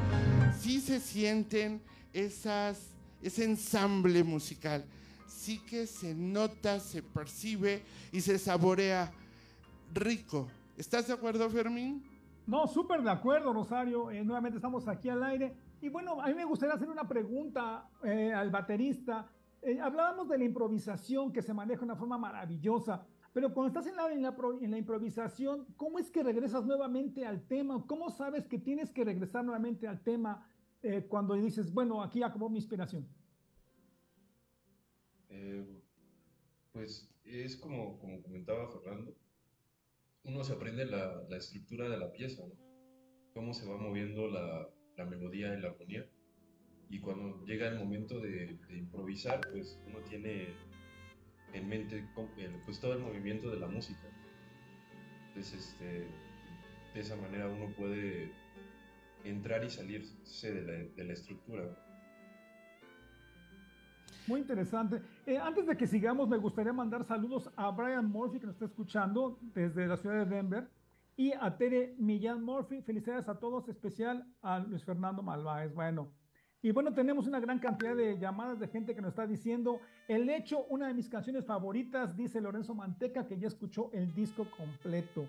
[0.81, 1.79] Se sienten
[2.11, 2.89] esas,
[3.21, 4.83] ese ensamble musical.
[5.27, 9.11] Sí que se nota, se percibe y se saborea
[9.93, 10.47] rico.
[10.75, 12.03] ¿Estás de acuerdo, Fermín?
[12.47, 14.09] No, súper de acuerdo, Rosario.
[14.09, 15.55] Eh, nuevamente estamos aquí al aire.
[15.81, 19.29] Y bueno, a mí me gustaría hacer una pregunta eh, al baterista.
[19.61, 23.05] Eh, hablábamos de la improvisación que se maneja de una forma maravillosa.
[23.33, 27.81] Pero cuando estás en la, en, la, improvisación, ¿cómo es que regresas nuevamente al tema?
[27.85, 30.47] ¿Cómo sabes que tienes que regresar nuevamente al tema
[30.83, 33.07] eh, cuando dices, bueno, aquí acabó mi inspiración?
[35.29, 35.65] Eh,
[36.71, 39.15] pues es como, como comentaba Fernando,
[40.23, 42.43] uno se aprende la, la estructura de la pieza.
[43.33, 46.05] Cómo se va moviendo la, la melodía y la armonía.
[46.89, 50.53] Y cuando llega el momento de, de improvisar, pues uno tiene
[51.53, 52.05] en mente
[52.65, 54.01] pues todo el movimiento de la música.
[55.29, 56.07] Entonces, este,
[56.93, 58.31] de esa manera uno puede
[59.23, 61.63] entrar y salirse de la, de la estructura.
[64.27, 65.01] Muy interesante.
[65.25, 68.65] Eh, antes de que sigamos, me gustaría mandar saludos a Brian Murphy, que nos está
[68.65, 70.69] escuchando desde la ciudad de Denver,
[71.17, 72.81] y a Tere Millán Murphy.
[72.81, 75.73] Felicidades a todos, especial a Luis Fernando Malváez.
[75.73, 76.11] Bueno,
[76.63, 80.29] y bueno, tenemos una gran cantidad de llamadas de gente que nos está diciendo, el
[80.29, 85.25] hecho, una de mis canciones favoritas, dice Lorenzo Manteca, que ya escuchó el disco completo.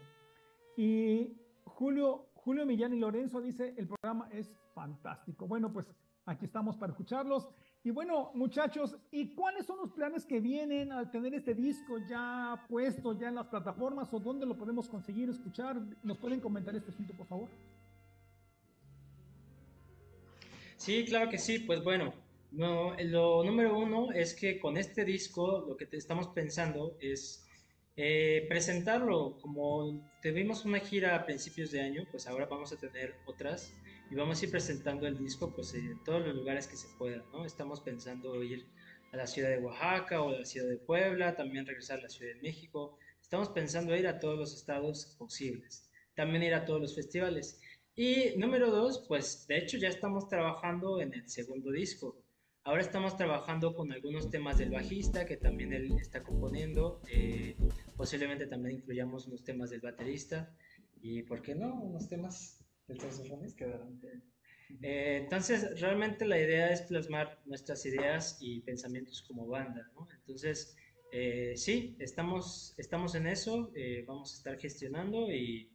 [0.76, 1.32] Y
[1.64, 5.46] Julio, Julio Millán y Lorenzo dice, el programa es fantástico.
[5.46, 5.86] Bueno, pues
[6.26, 7.48] aquí estamos para escucharlos.
[7.84, 12.64] Y bueno, muchachos, ¿y cuáles son los planes que vienen al tener este disco ya
[12.68, 15.80] puesto, ya en las plataformas o dónde lo podemos conseguir, escuchar?
[16.02, 17.48] ¿Nos pueden comentar este asunto, por favor?
[20.76, 21.60] Sí, claro que sí.
[21.60, 22.12] Pues bueno,
[22.50, 27.41] no, lo número uno es que con este disco lo que te estamos pensando es
[27.96, 29.38] eh, presentarlo.
[29.40, 33.72] Como tuvimos una gira a principios de año, pues ahora vamos a tener otras
[34.10, 37.22] y vamos a ir presentando el disco pues en todos los lugares que se puedan,
[37.32, 37.44] ¿no?
[37.44, 38.66] Estamos pensando ir
[39.12, 42.08] a la ciudad de Oaxaca o a la ciudad de Puebla, también regresar a la
[42.08, 42.98] ciudad de México.
[43.20, 47.60] Estamos pensando ir a todos los estados posibles, también ir a todos los festivales.
[47.94, 52.16] Y número dos, pues de hecho ya estamos trabajando en el segundo disco.
[52.64, 57.00] Ahora estamos trabajando con algunos temas del bajista que también él está componiendo.
[57.10, 57.56] Eh,
[57.96, 60.54] posiblemente también incluyamos unos temas del baterista.
[61.00, 61.74] Y, ¿por qué no?
[61.74, 64.00] Unos temas del saxofonista quedarán.
[64.80, 70.08] Eh, entonces, realmente la idea es plasmar nuestras ideas y pensamientos como banda, ¿no?
[70.18, 70.76] Entonces,
[71.12, 75.70] eh, sí, estamos, estamos en eso, eh, vamos a estar gestionando y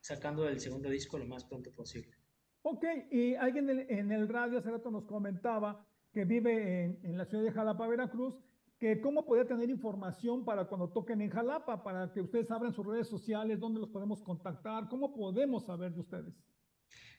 [0.00, 2.16] sacando el segundo disco lo más pronto posible.
[2.62, 7.26] Ok, y alguien en el radio hace rato nos comentaba que vive en, en la
[7.26, 8.34] ciudad de Jalapa, Veracruz,
[8.78, 12.86] que cómo podía tener información para cuando toquen en Jalapa, para que ustedes abran sus
[12.86, 16.34] redes sociales, dónde los podemos contactar, cómo podemos saber de ustedes.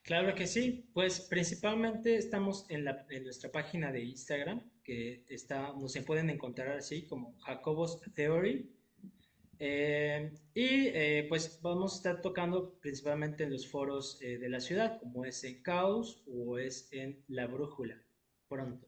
[0.04, 5.74] Claro que sí, pues principalmente estamos en, la, en nuestra página de Instagram, que está,
[5.74, 8.72] nos pueden encontrar así como Jacobos Theory,
[9.58, 14.60] eh, y eh, pues vamos a estar tocando principalmente en los foros eh, de la
[14.60, 18.00] ciudad, como es en Caos o es en La Brújula,
[18.56, 18.88] pronto.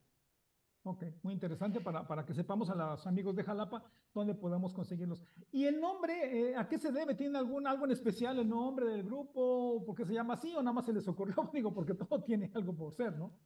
[0.83, 5.21] Ok, muy interesante para, para que sepamos a los amigos de Jalapa dónde podemos conseguirlos.
[5.51, 7.13] ¿Y el nombre, a qué se debe?
[7.13, 9.83] ¿Tiene algún, algo en especial el nombre del grupo?
[9.85, 11.49] ¿Por qué se llama así o nada más se les ocurrió?
[11.53, 13.37] Digo, porque todo tiene algo por ser, ¿no?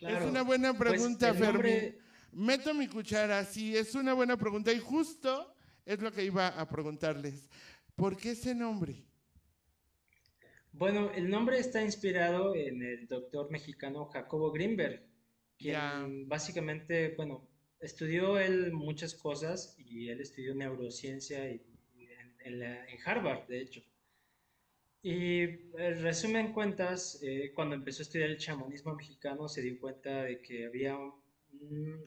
[0.00, 1.96] es una buena pues, pregunta, Fermín.
[2.32, 6.68] Meto mi cuchara, sí, es una buena pregunta y justo es lo que iba a
[6.68, 7.48] preguntarles.
[7.96, 9.04] ¿Por qué ese nombre?
[10.72, 15.09] Bueno, el nombre está inspirado en el doctor mexicano Jacobo Greenberg,
[15.60, 17.46] quien básicamente, bueno,
[17.80, 21.60] estudió él muchas cosas y él estudió neurociencia en,
[23.04, 23.82] Harvard, de hecho.
[25.02, 30.24] Y en resumen cuentas, eh, cuando empezó a estudiar el chamanismo mexicano, se dio cuenta
[30.24, 30.98] de que había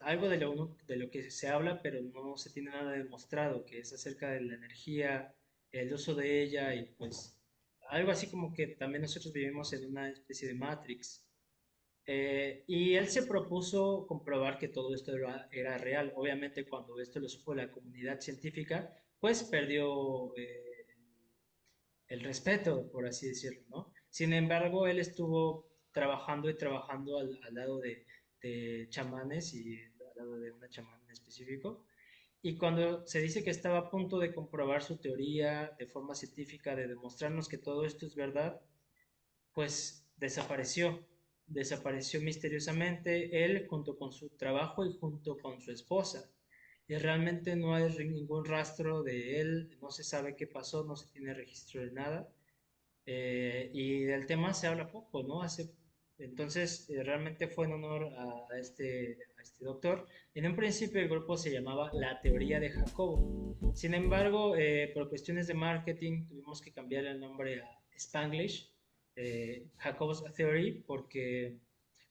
[0.02, 3.80] algo de lo, de lo que se habla, pero no se tiene nada demostrado, que
[3.80, 5.34] es acerca de la energía,
[5.72, 7.36] el uso de ella y pues
[7.90, 11.26] algo así como que también nosotros vivimos en una especie de matrix.
[12.06, 15.14] Eh, y él se propuso comprobar que todo esto
[15.52, 16.14] era, real.
[16.16, 20.88] Obviamente cuando esto lo supo la comunidad científica, pues perdió eh,
[22.08, 23.94] el respeto, por así decirlo, ¿no?
[24.10, 28.06] Sin embargo, él estuvo trabajando y trabajando al, al lado de,
[28.42, 31.86] de chamanes y al lado de una chamán en específico.
[32.42, 36.76] Y cuando se dice que estaba a punto de comprobar su teoría de forma científica,
[36.76, 38.62] de demostrarnos que todo esto es verdad,
[39.54, 41.08] pues desapareció.
[41.48, 46.30] Desapareció misteriosamente él junto con su trabajo y junto con su esposa.
[46.88, 51.08] Y realmente no hay ningún rastro de él, no se sabe qué pasó, no se
[51.08, 52.30] tiene registro de nada.
[53.06, 55.42] Eh, y del tema se habla poco, ¿no?
[55.42, 55.72] Hace
[56.20, 60.06] entonces, eh, realmente fue en honor a, este, a, este, doctor.
[60.34, 63.58] En un principio el grupo se llamaba La Teoría de Jacobo.
[63.74, 68.73] Sin embargo, eh, por cuestiones de marketing tuvimos que cambiar el nombre a Spanglish,
[69.16, 71.58] eh, Jacob's Theory, porque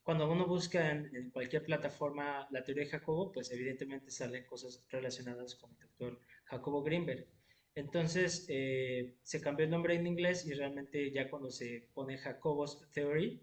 [0.02, 5.54] cuando uno busca en, cualquier plataforma la teoría de Jacobo, pues evidentemente salen cosas relacionadas
[5.54, 7.26] con el doctor Jacobo Greenberg.
[7.74, 13.40] Entonces se cambió el nombre en inglés y realmente ya cuando se pone Jacob's Theory,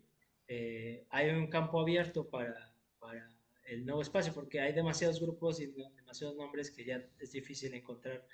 [0.51, 3.30] eh, hay un campo abierto para, para,
[3.66, 8.26] el nuevo espacio, porque hay demasiados grupos y demasiados nombres que ya es difícil encontrar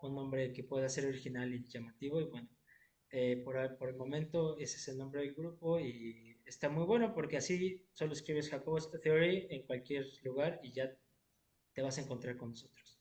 [0.00, 2.22] un nombre que pueda ser original y llamativo.
[2.22, 2.48] Y bueno,
[3.10, 7.14] eh, por, por, el momento ese es el nombre del grupo y está muy bueno
[7.14, 10.94] porque así solo escribes Jacob's Theory en cualquier lugar y ya
[11.72, 13.00] te vas a encontrar con nosotros.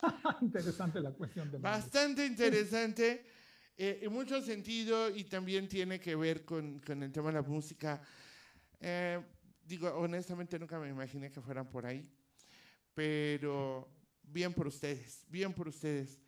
[0.40, 3.26] interesante la cuestión de Bastante interesante.
[3.76, 7.42] Eh, en mucho sentido y también tiene que ver con, con el tema de la
[7.42, 8.00] música.
[8.78, 9.20] Eh,
[9.64, 12.08] digo, honestamente nunca me imaginé que fueran por ahí,
[12.94, 13.88] pero
[14.22, 16.20] bien por ustedes, bien por ustedes.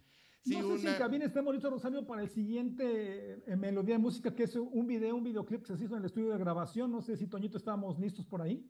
[0.47, 4.33] Sí, no sé si en está Mauricio Rosario para el siguiente eh, Melodía de Música,
[4.33, 6.93] que es un video, un videoclip que se hizo en el estudio de grabación.
[6.93, 8.65] No sé si Toñito estábamos listos por ahí.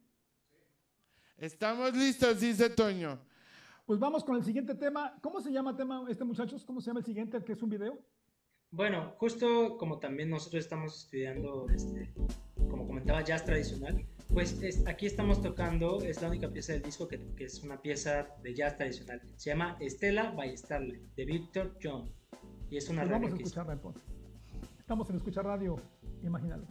[1.36, 3.18] Estamos listos, dice Toño.
[3.84, 5.18] Pues vamos con el siguiente tema.
[5.20, 6.64] ¿Cómo se llama tema este, muchachos?
[6.64, 7.98] ¿Cómo se llama el siguiente, que es un video?
[8.70, 12.10] Bueno, justo como también nosotros estamos estudiando, este,
[12.70, 14.02] como comentaba, jazz tradicional,
[14.32, 18.54] pues aquí estamos tocando, es la única pieza del disco que, es una pieza de
[18.54, 19.20] jazz tradicional.
[19.36, 22.12] Se llama Estela by Starlight, de Victor John.
[22.70, 24.02] Y es una pues Vamos a escucharla entonces.
[24.78, 25.80] Estamos en Escuchar Radio,
[26.22, 26.66] imagínalo.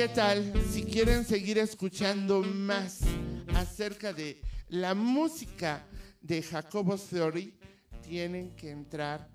[0.00, 0.50] Qué tal?
[0.70, 3.02] Si quieren seguir escuchando más
[3.54, 4.40] acerca de
[4.70, 5.84] la música
[6.22, 7.52] de Jacobo's Theory,
[8.00, 9.28] tienen que entrar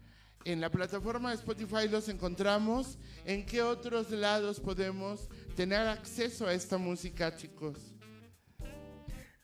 [0.44, 1.88] en la plataforma Spotify.
[1.88, 2.98] Los encontramos.
[3.26, 7.94] ¿En qué otros lados podemos tener acceso a esta música, chicos?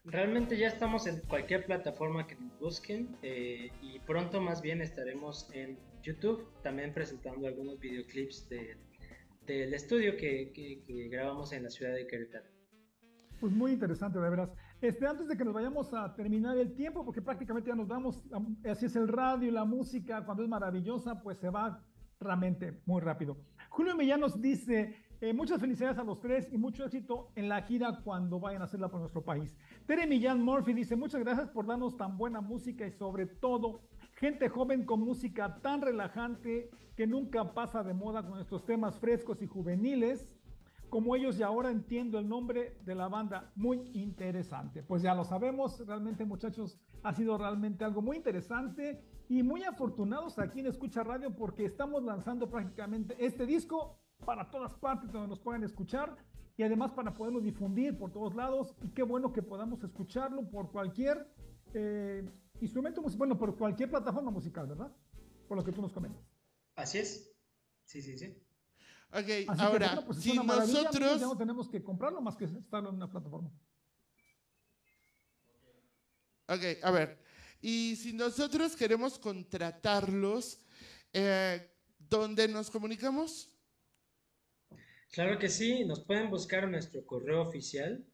[0.04, 5.52] Realmente ya estamos en cualquier plataforma que nos busquen eh, y pronto más bien estaremos
[5.54, 8.76] en YouTube también presentando algunos videoclips de
[9.60, 12.46] del estudio que, que, grabamos en la ciudad de Querétaro.
[13.40, 14.52] Pues muy interesante, de veras.
[14.82, 18.24] Este, antes de que nos vayamos a terminar el tiempo, porque prácticamente ya nos vamos,
[18.70, 21.84] así es el radio y la música, cuando es maravillosa, pues se va
[22.20, 23.38] realmente muy rápido.
[23.70, 27.62] Julio Millán nos dice, eh, muchas felicidades a los tres y mucho éxito en la
[27.62, 29.56] gira cuando vayan a hacerla por nuestro país.
[29.86, 33.82] Tere Millán Murphy dice, muchas gracias por darnos tan buena música y sobre todo
[34.22, 39.42] gente joven con música tan relajante que nunca pasa de moda con estos temas frescos
[39.42, 40.30] y juveniles.
[40.90, 44.84] Como ellos y ahora entiendo el nombre de la banda, muy interesante.
[44.84, 50.38] Pues ya lo sabemos, realmente muchachos, ha sido realmente algo muy interesante y muy afortunados
[50.38, 55.40] aquí en Escucha Radio porque estamos lanzando prácticamente este disco para todas partes donde nos
[55.40, 56.16] puedan escuchar
[56.58, 60.72] y además para poderlo difundir por todos lados y qué bueno que podamos escucharlo por
[60.72, 61.26] cualquier
[61.74, 62.30] eh,
[62.62, 64.96] instrumento musical, bueno, por cualquier plataforma musical, ¿verdad?
[65.48, 66.24] Por lo que tú nos comentas.
[66.76, 67.32] Así es.
[67.84, 68.38] Sí, sí, sí.
[69.12, 71.20] Ok, ahora, pues, si nosotros...
[71.20, 73.52] Ya no tenemos que comprarlo más que estarlo en una plataforma.
[76.48, 77.20] Ok, a ver.
[77.62, 80.60] Y si nosotros queremos contratarlos,
[81.14, 83.50] eh, ¿dónde nos comunicamos?
[85.12, 88.06] Claro que sí, nos pueden buscar en nuestro correo oficial,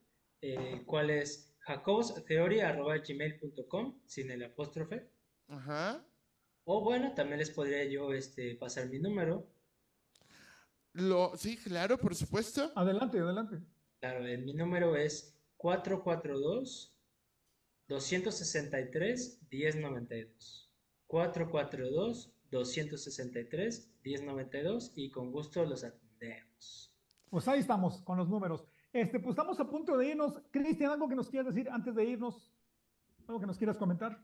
[0.42, 5.10] eh, cuál es jacobstheory.gmail.com sin el apóstrofe.
[5.48, 6.04] Ajá.
[6.64, 9.46] O bueno, también les podría yo este, pasar mi número.
[10.94, 12.72] Lo, sí, claro, por supuesto.
[12.76, 13.60] Adelante, adelante.
[14.00, 16.94] Claro, mi número es 442
[17.88, 20.72] 263 1092.
[21.08, 26.94] 442 263 1092 y con gusto los atendemos.
[27.30, 28.66] Pues ahí estamos con los números.
[28.94, 30.42] Este, pues estamos a punto de irnos.
[30.52, 32.52] Cristian, algo que nos quieras decir antes de irnos,
[33.28, 34.24] algo que nos quieras comentar.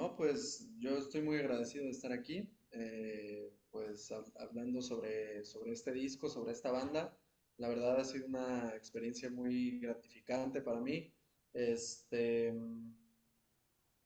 [0.00, 5.92] no, pues yo estoy muy agradecido de estar aquí, eh, pues hablando sobre, sobre este
[5.92, 7.18] disco, sobre esta banda.
[7.58, 11.12] La verdad ha sido una experiencia muy gratificante para mí.
[11.52, 12.54] Este,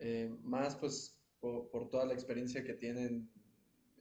[0.00, 3.30] eh, más pues por, toda la experiencia que tienen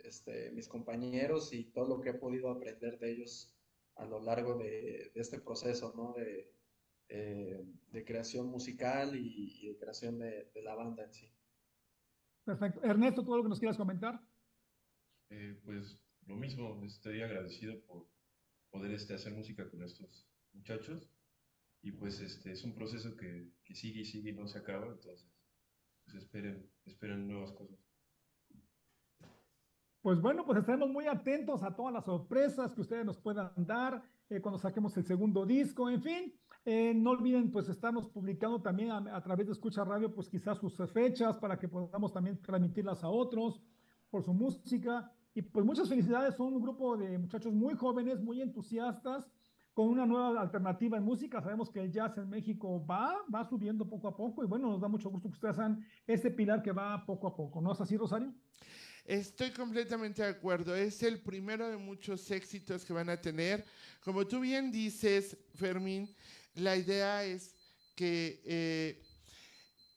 [0.03, 3.53] este, mis compañeros y todo lo que he podido aprender de ellos
[3.95, 6.13] a lo largo de, este proceso, ¿no?
[6.13, 6.51] De,
[7.09, 11.31] eh, de creación musical y, de creación de, la banda en sí.
[12.43, 12.83] Perfecto.
[12.83, 14.19] Ernesto, ¿tú algo que nos quieras comentar?
[15.29, 18.07] Eh, pues lo mismo, estoy agradecido por
[18.71, 21.09] poder este, hacer música con estos muchachos
[21.81, 24.87] y pues este es un proceso que, que sigue y sigue y no se acaba,
[24.87, 25.29] entonces
[26.05, 27.82] pues esperen, esperen nuevas cosas.
[30.03, 34.03] Pues bueno, pues estaremos muy atentos a todas las sorpresas que ustedes nos puedan dar
[34.29, 36.33] eh, cuando saquemos el segundo disco, en fin.
[36.65, 40.75] Eh, no olviden pues estarnos publicando también a, través de Escucha Radio pues quizás sus
[40.91, 43.61] fechas para que podamos también transmitirlas a otros
[44.09, 45.09] por su música.
[45.33, 49.31] Y pues muchas felicidades, son un grupo de muchachos muy jóvenes, muy entusiastas,
[49.73, 51.41] con una nueva alternativa en música.
[51.41, 54.81] Sabemos que el jazz en México va, va subiendo poco a poco y bueno, nos
[54.81, 57.61] da mucho gusto que ustedes sean este pilar que va poco a poco.
[57.61, 58.33] ¿No es así, Rosario?
[59.05, 60.73] Estoy completamente de acuerdo.
[60.73, 63.65] Es el primero de muchos éxitos que van a tener.
[64.01, 66.15] Como tú bien dices, Fermín,
[66.55, 67.53] la idea es
[67.95, 69.03] que eh,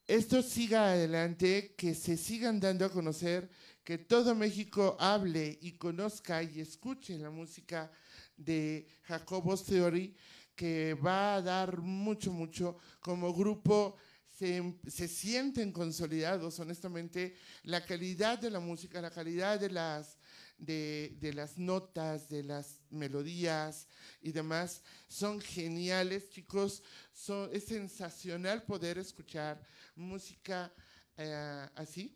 [0.09, 3.49] esto siga adelante, que se sigan dando a conocer,
[3.85, 7.91] que todo México hable y conozca y escuche la música
[8.37, 10.17] de Jacobos Theory,
[10.57, 13.97] que va a dar mucho, mucho como grupo.
[14.39, 20.18] Se, se, sienten consolidados, honestamente, la calidad de la música, la calidad de las,
[20.59, 23.89] de, de, las notas, de las melodías
[24.20, 26.82] y demás, son geniales, chicos.
[27.14, 29.59] Son, es sensacional poder escuchar
[29.95, 30.70] música
[31.16, 32.14] eh, así,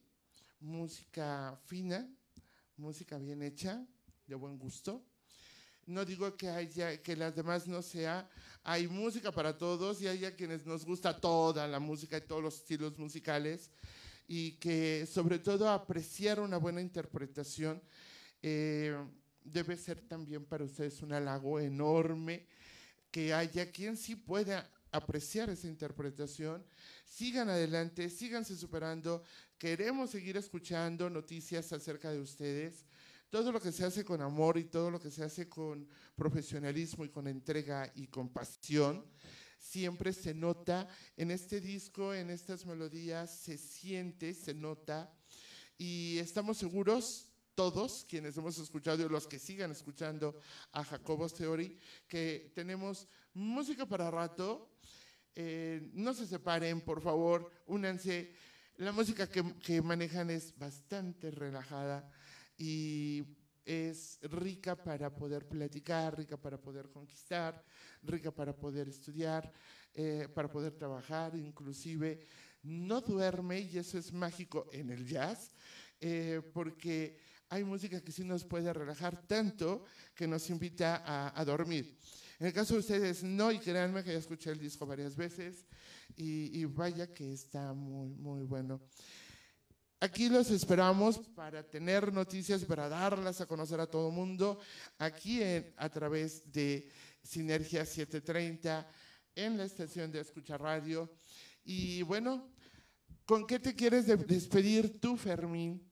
[0.60, 2.06] música fina,
[2.76, 3.82] música bien hecha,
[4.26, 5.09] de buen gusto.
[5.86, 8.28] No digo que haya que las demás no sea,
[8.62, 12.42] hay música para todos y hay a quienes nos gusta toda la música y todos
[12.42, 13.70] los estilos musicales
[14.28, 17.82] y que sobre todo apreciar una buena interpretación
[18.42, 18.96] eh,
[19.42, 22.46] debe ser también para ustedes un halago enorme
[23.10, 26.64] que haya quien sí pueda apreciar esa interpretación.
[27.04, 29.22] Sigan adelante, síganse superando.
[29.58, 32.86] Queremos seguir escuchando noticias acerca de ustedes.
[33.30, 37.04] Todo lo que se hace con amor y todo lo que se hace con profesionalismo
[37.04, 39.06] y con entrega y con pasión,
[39.56, 45.14] siempre se nota en este disco, en estas melodías, se siente, se nota.
[45.78, 50.40] Y estamos seguros todos quienes hemos escuchado y los que sigan escuchando
[50.72, 51.78] a Jacobos Theory,
[52.08, 54.72] que tenemos música para rato.
[55.36, 58.34] Eh, no se separen, por favor, únanse.
[58.78, 62.10] La música que, que manejan es bastante relajada
[62.60, 63.24] y
[63.64, 67.64] es rica para poder platicar, rica para poder conquistar,
[68.02, 69.50] rica para poder estudiar,
[69.94, 72.20] eh, para poder trabajar, inclusive
[72.62, 75.52] no duerme y eso es mágico en el jazz,
[76.02, 79.84] eh, porque hay música que sí nos puede relajar tanto
[80.14, 81.96] que nos invita a, a dormir.
[82.38, 85.64] En el caso de ustedes, no, y créanme que ya escuché el disco varias veces
[86.14, 88.82] y, y vaya que está muy, muy bueno.
[90.02, 94.58] Aquí los esperamos para tener noticias, para darlas a conocer a todo el mundo,
[94.98, 95.42] aquí
[95.76, 96.88] a través de
[97.22, 98.88] Sinergia 730,
[99.34, 101.10] en la estación de Escucha Radio.
[101.64, 102.48] Y bueno,
[103.26, 105.86] ¿con qué te quieres de despedir tú, Fermín?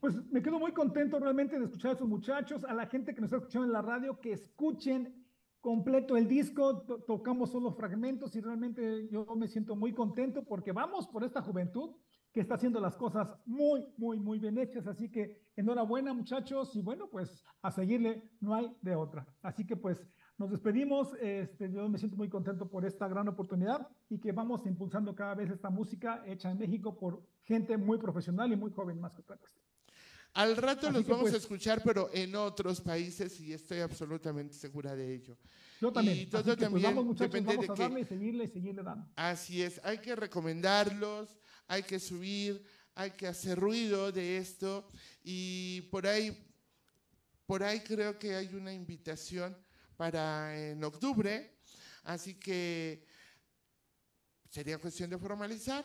[0.00, 3.20] Pues me quedo muy contento realmente de escuchar a esos muchachos, a la gente que
[3.20, 5.24] nos está escuchando en la radio, que escuchen
[5.60, 10.72] completo el disco, to tocamos solo fragmentos y realmente yo me siento muy contento porque
[10.72, 11.94] vamos por esta juventud
[12.36, 14.86] que está haciendo las cosas muy, muy, muy bien hechas.
[14.86, 19.26] Así que enhorabuena muchachos y bueno, pues a seguirle no hay de otra.
[19.40, 20.06] Así que pues
[20.36, 21.14] nos despedimos.
[21.18, 25.34] Este, yo me siento muy contento por esta gran oportunidad y que vamos impulsando cada
[25.34, 29.22] vez esta música hecha en México por gente muy profesional y muy joven más que
[29.22, 29.56] otra cosa.
[30.34, 34.52] Al rato Así los vamos pues, a escuchar, pero en otros países y estoy absolutamente
[34.52, 35.38] segura de ello.
[35.80, 36.18] Yo también.
[36.18, 38.44] Y todo Así también pues vamos, muchachos, depende vamos a de darle que, y seguirle
[38.44, 39.08] y seguirle dando.
[39.16, 42.64] Así es, hay que recomendarlos, hay que subir,
[42.94, 44.88] hay que hacer ruido de esto
[45.22, 46.46] y por ahí,
[47.46, 49.56] por ahí creo que hay una invitación
[49.96, 51.58] para en octubre,
[52.04, 53.04] así que
[54.50, 55.84] sería cuestión de formalizar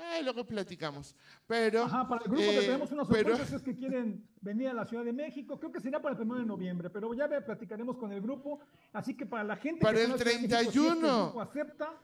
[0.00, 1.14] eh, luego platicamos.
[1.46, 1.82] Pero.
[1.82, 5.04] Ajá, para el grupo eh, que tenemos unas sorpresas que quieren venir a la Ciudad
[5.04, 5.58] de México.
[5.58, 8.60] Creo que será para el 1 de noviembre, pero ya platicaremos con el grupo.
[8.92, 9.82] Así que para la gente.
[9.82, 11.32] Para que el 31.
[11.32, 12.00] Si acepta.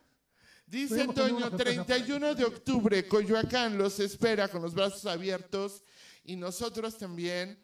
[0.67, 5.85] Dice Antonio, 31 de octubre, Coyoacán los espera con los brazos abiertos
[6.25, 7.57] y nosotros también.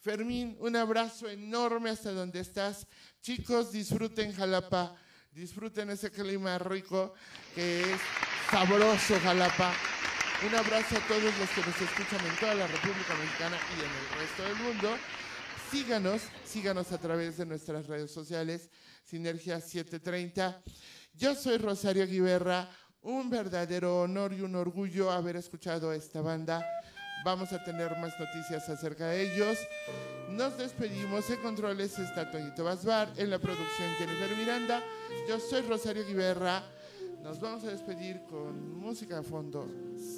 [0.00, 2.86] Fermín, un abrazo enorme hasta donde estás.
[3.20, 4.96] Chicos, disfruten Jalapa,
[5.32, 7.12] disfruten ese clima rico
[7.54, 8.00] que es
[8.50, 9.74] sabroso Jalapa.
[10.46, 13.90] Un abrazo a todos los que nos escuchan en toda la República Mexicana y en
[13.90, 14.98] el resto del mundo.
[15.70, 18.70] Síganos, síganos a través de nuestras redes sociales,
[19.04, 20.62] Sinergia 730.
[21.16, 22.68] Yo soy Rosario Guiberra,
[23.00, 26.62] un verdadero honor y un orgullo haber escuchado a esta banda.
[27.24, 29.56] Vamos a tener más noticias acerca de ellos.
[30.28, 31.28] Nos despedimos.
[31.30, 33.12] En controles está Toñito Basbar.
[33.16, 34.82] En la producción Jennifer Miranda.
[35.26, 36.62] Yo soy Rosario Guiberra.
[37.22, 39.66] Nos vamos a despedir con música de fondo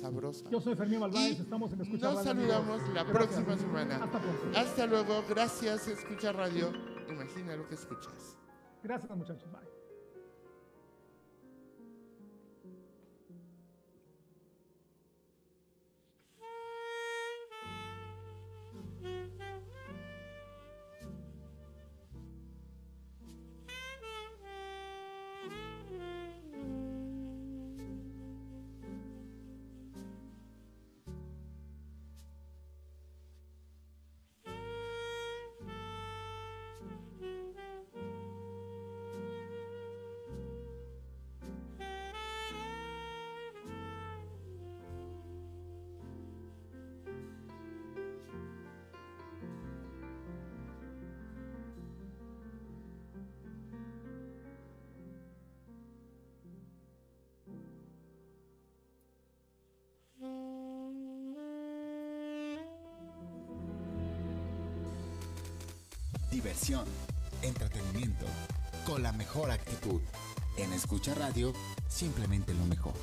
[0.00, 0.50] sabrosa.
[0.50, 4.04] Yo soy Fermín Malváez, estamos en Escucha Nos saludamos la próxima semana.
[4.04, 4.58] Hasta pronto.
[4.58, 6.72] Hasta luego, gracias Escucha Radio.
[7.08, 8.36] Imagina lo que escuchas.
[8.82, 9.77] Gracias muchachos, bye.
[66.38, 66.84] Diversión,
[67.42, 68.24] entretenimiento,
[68.86, 70.00] con la mejor actitud.
[70.56, 71.52] En Escucha Radio,
[71.88, 72.94] simplemente lo mejor.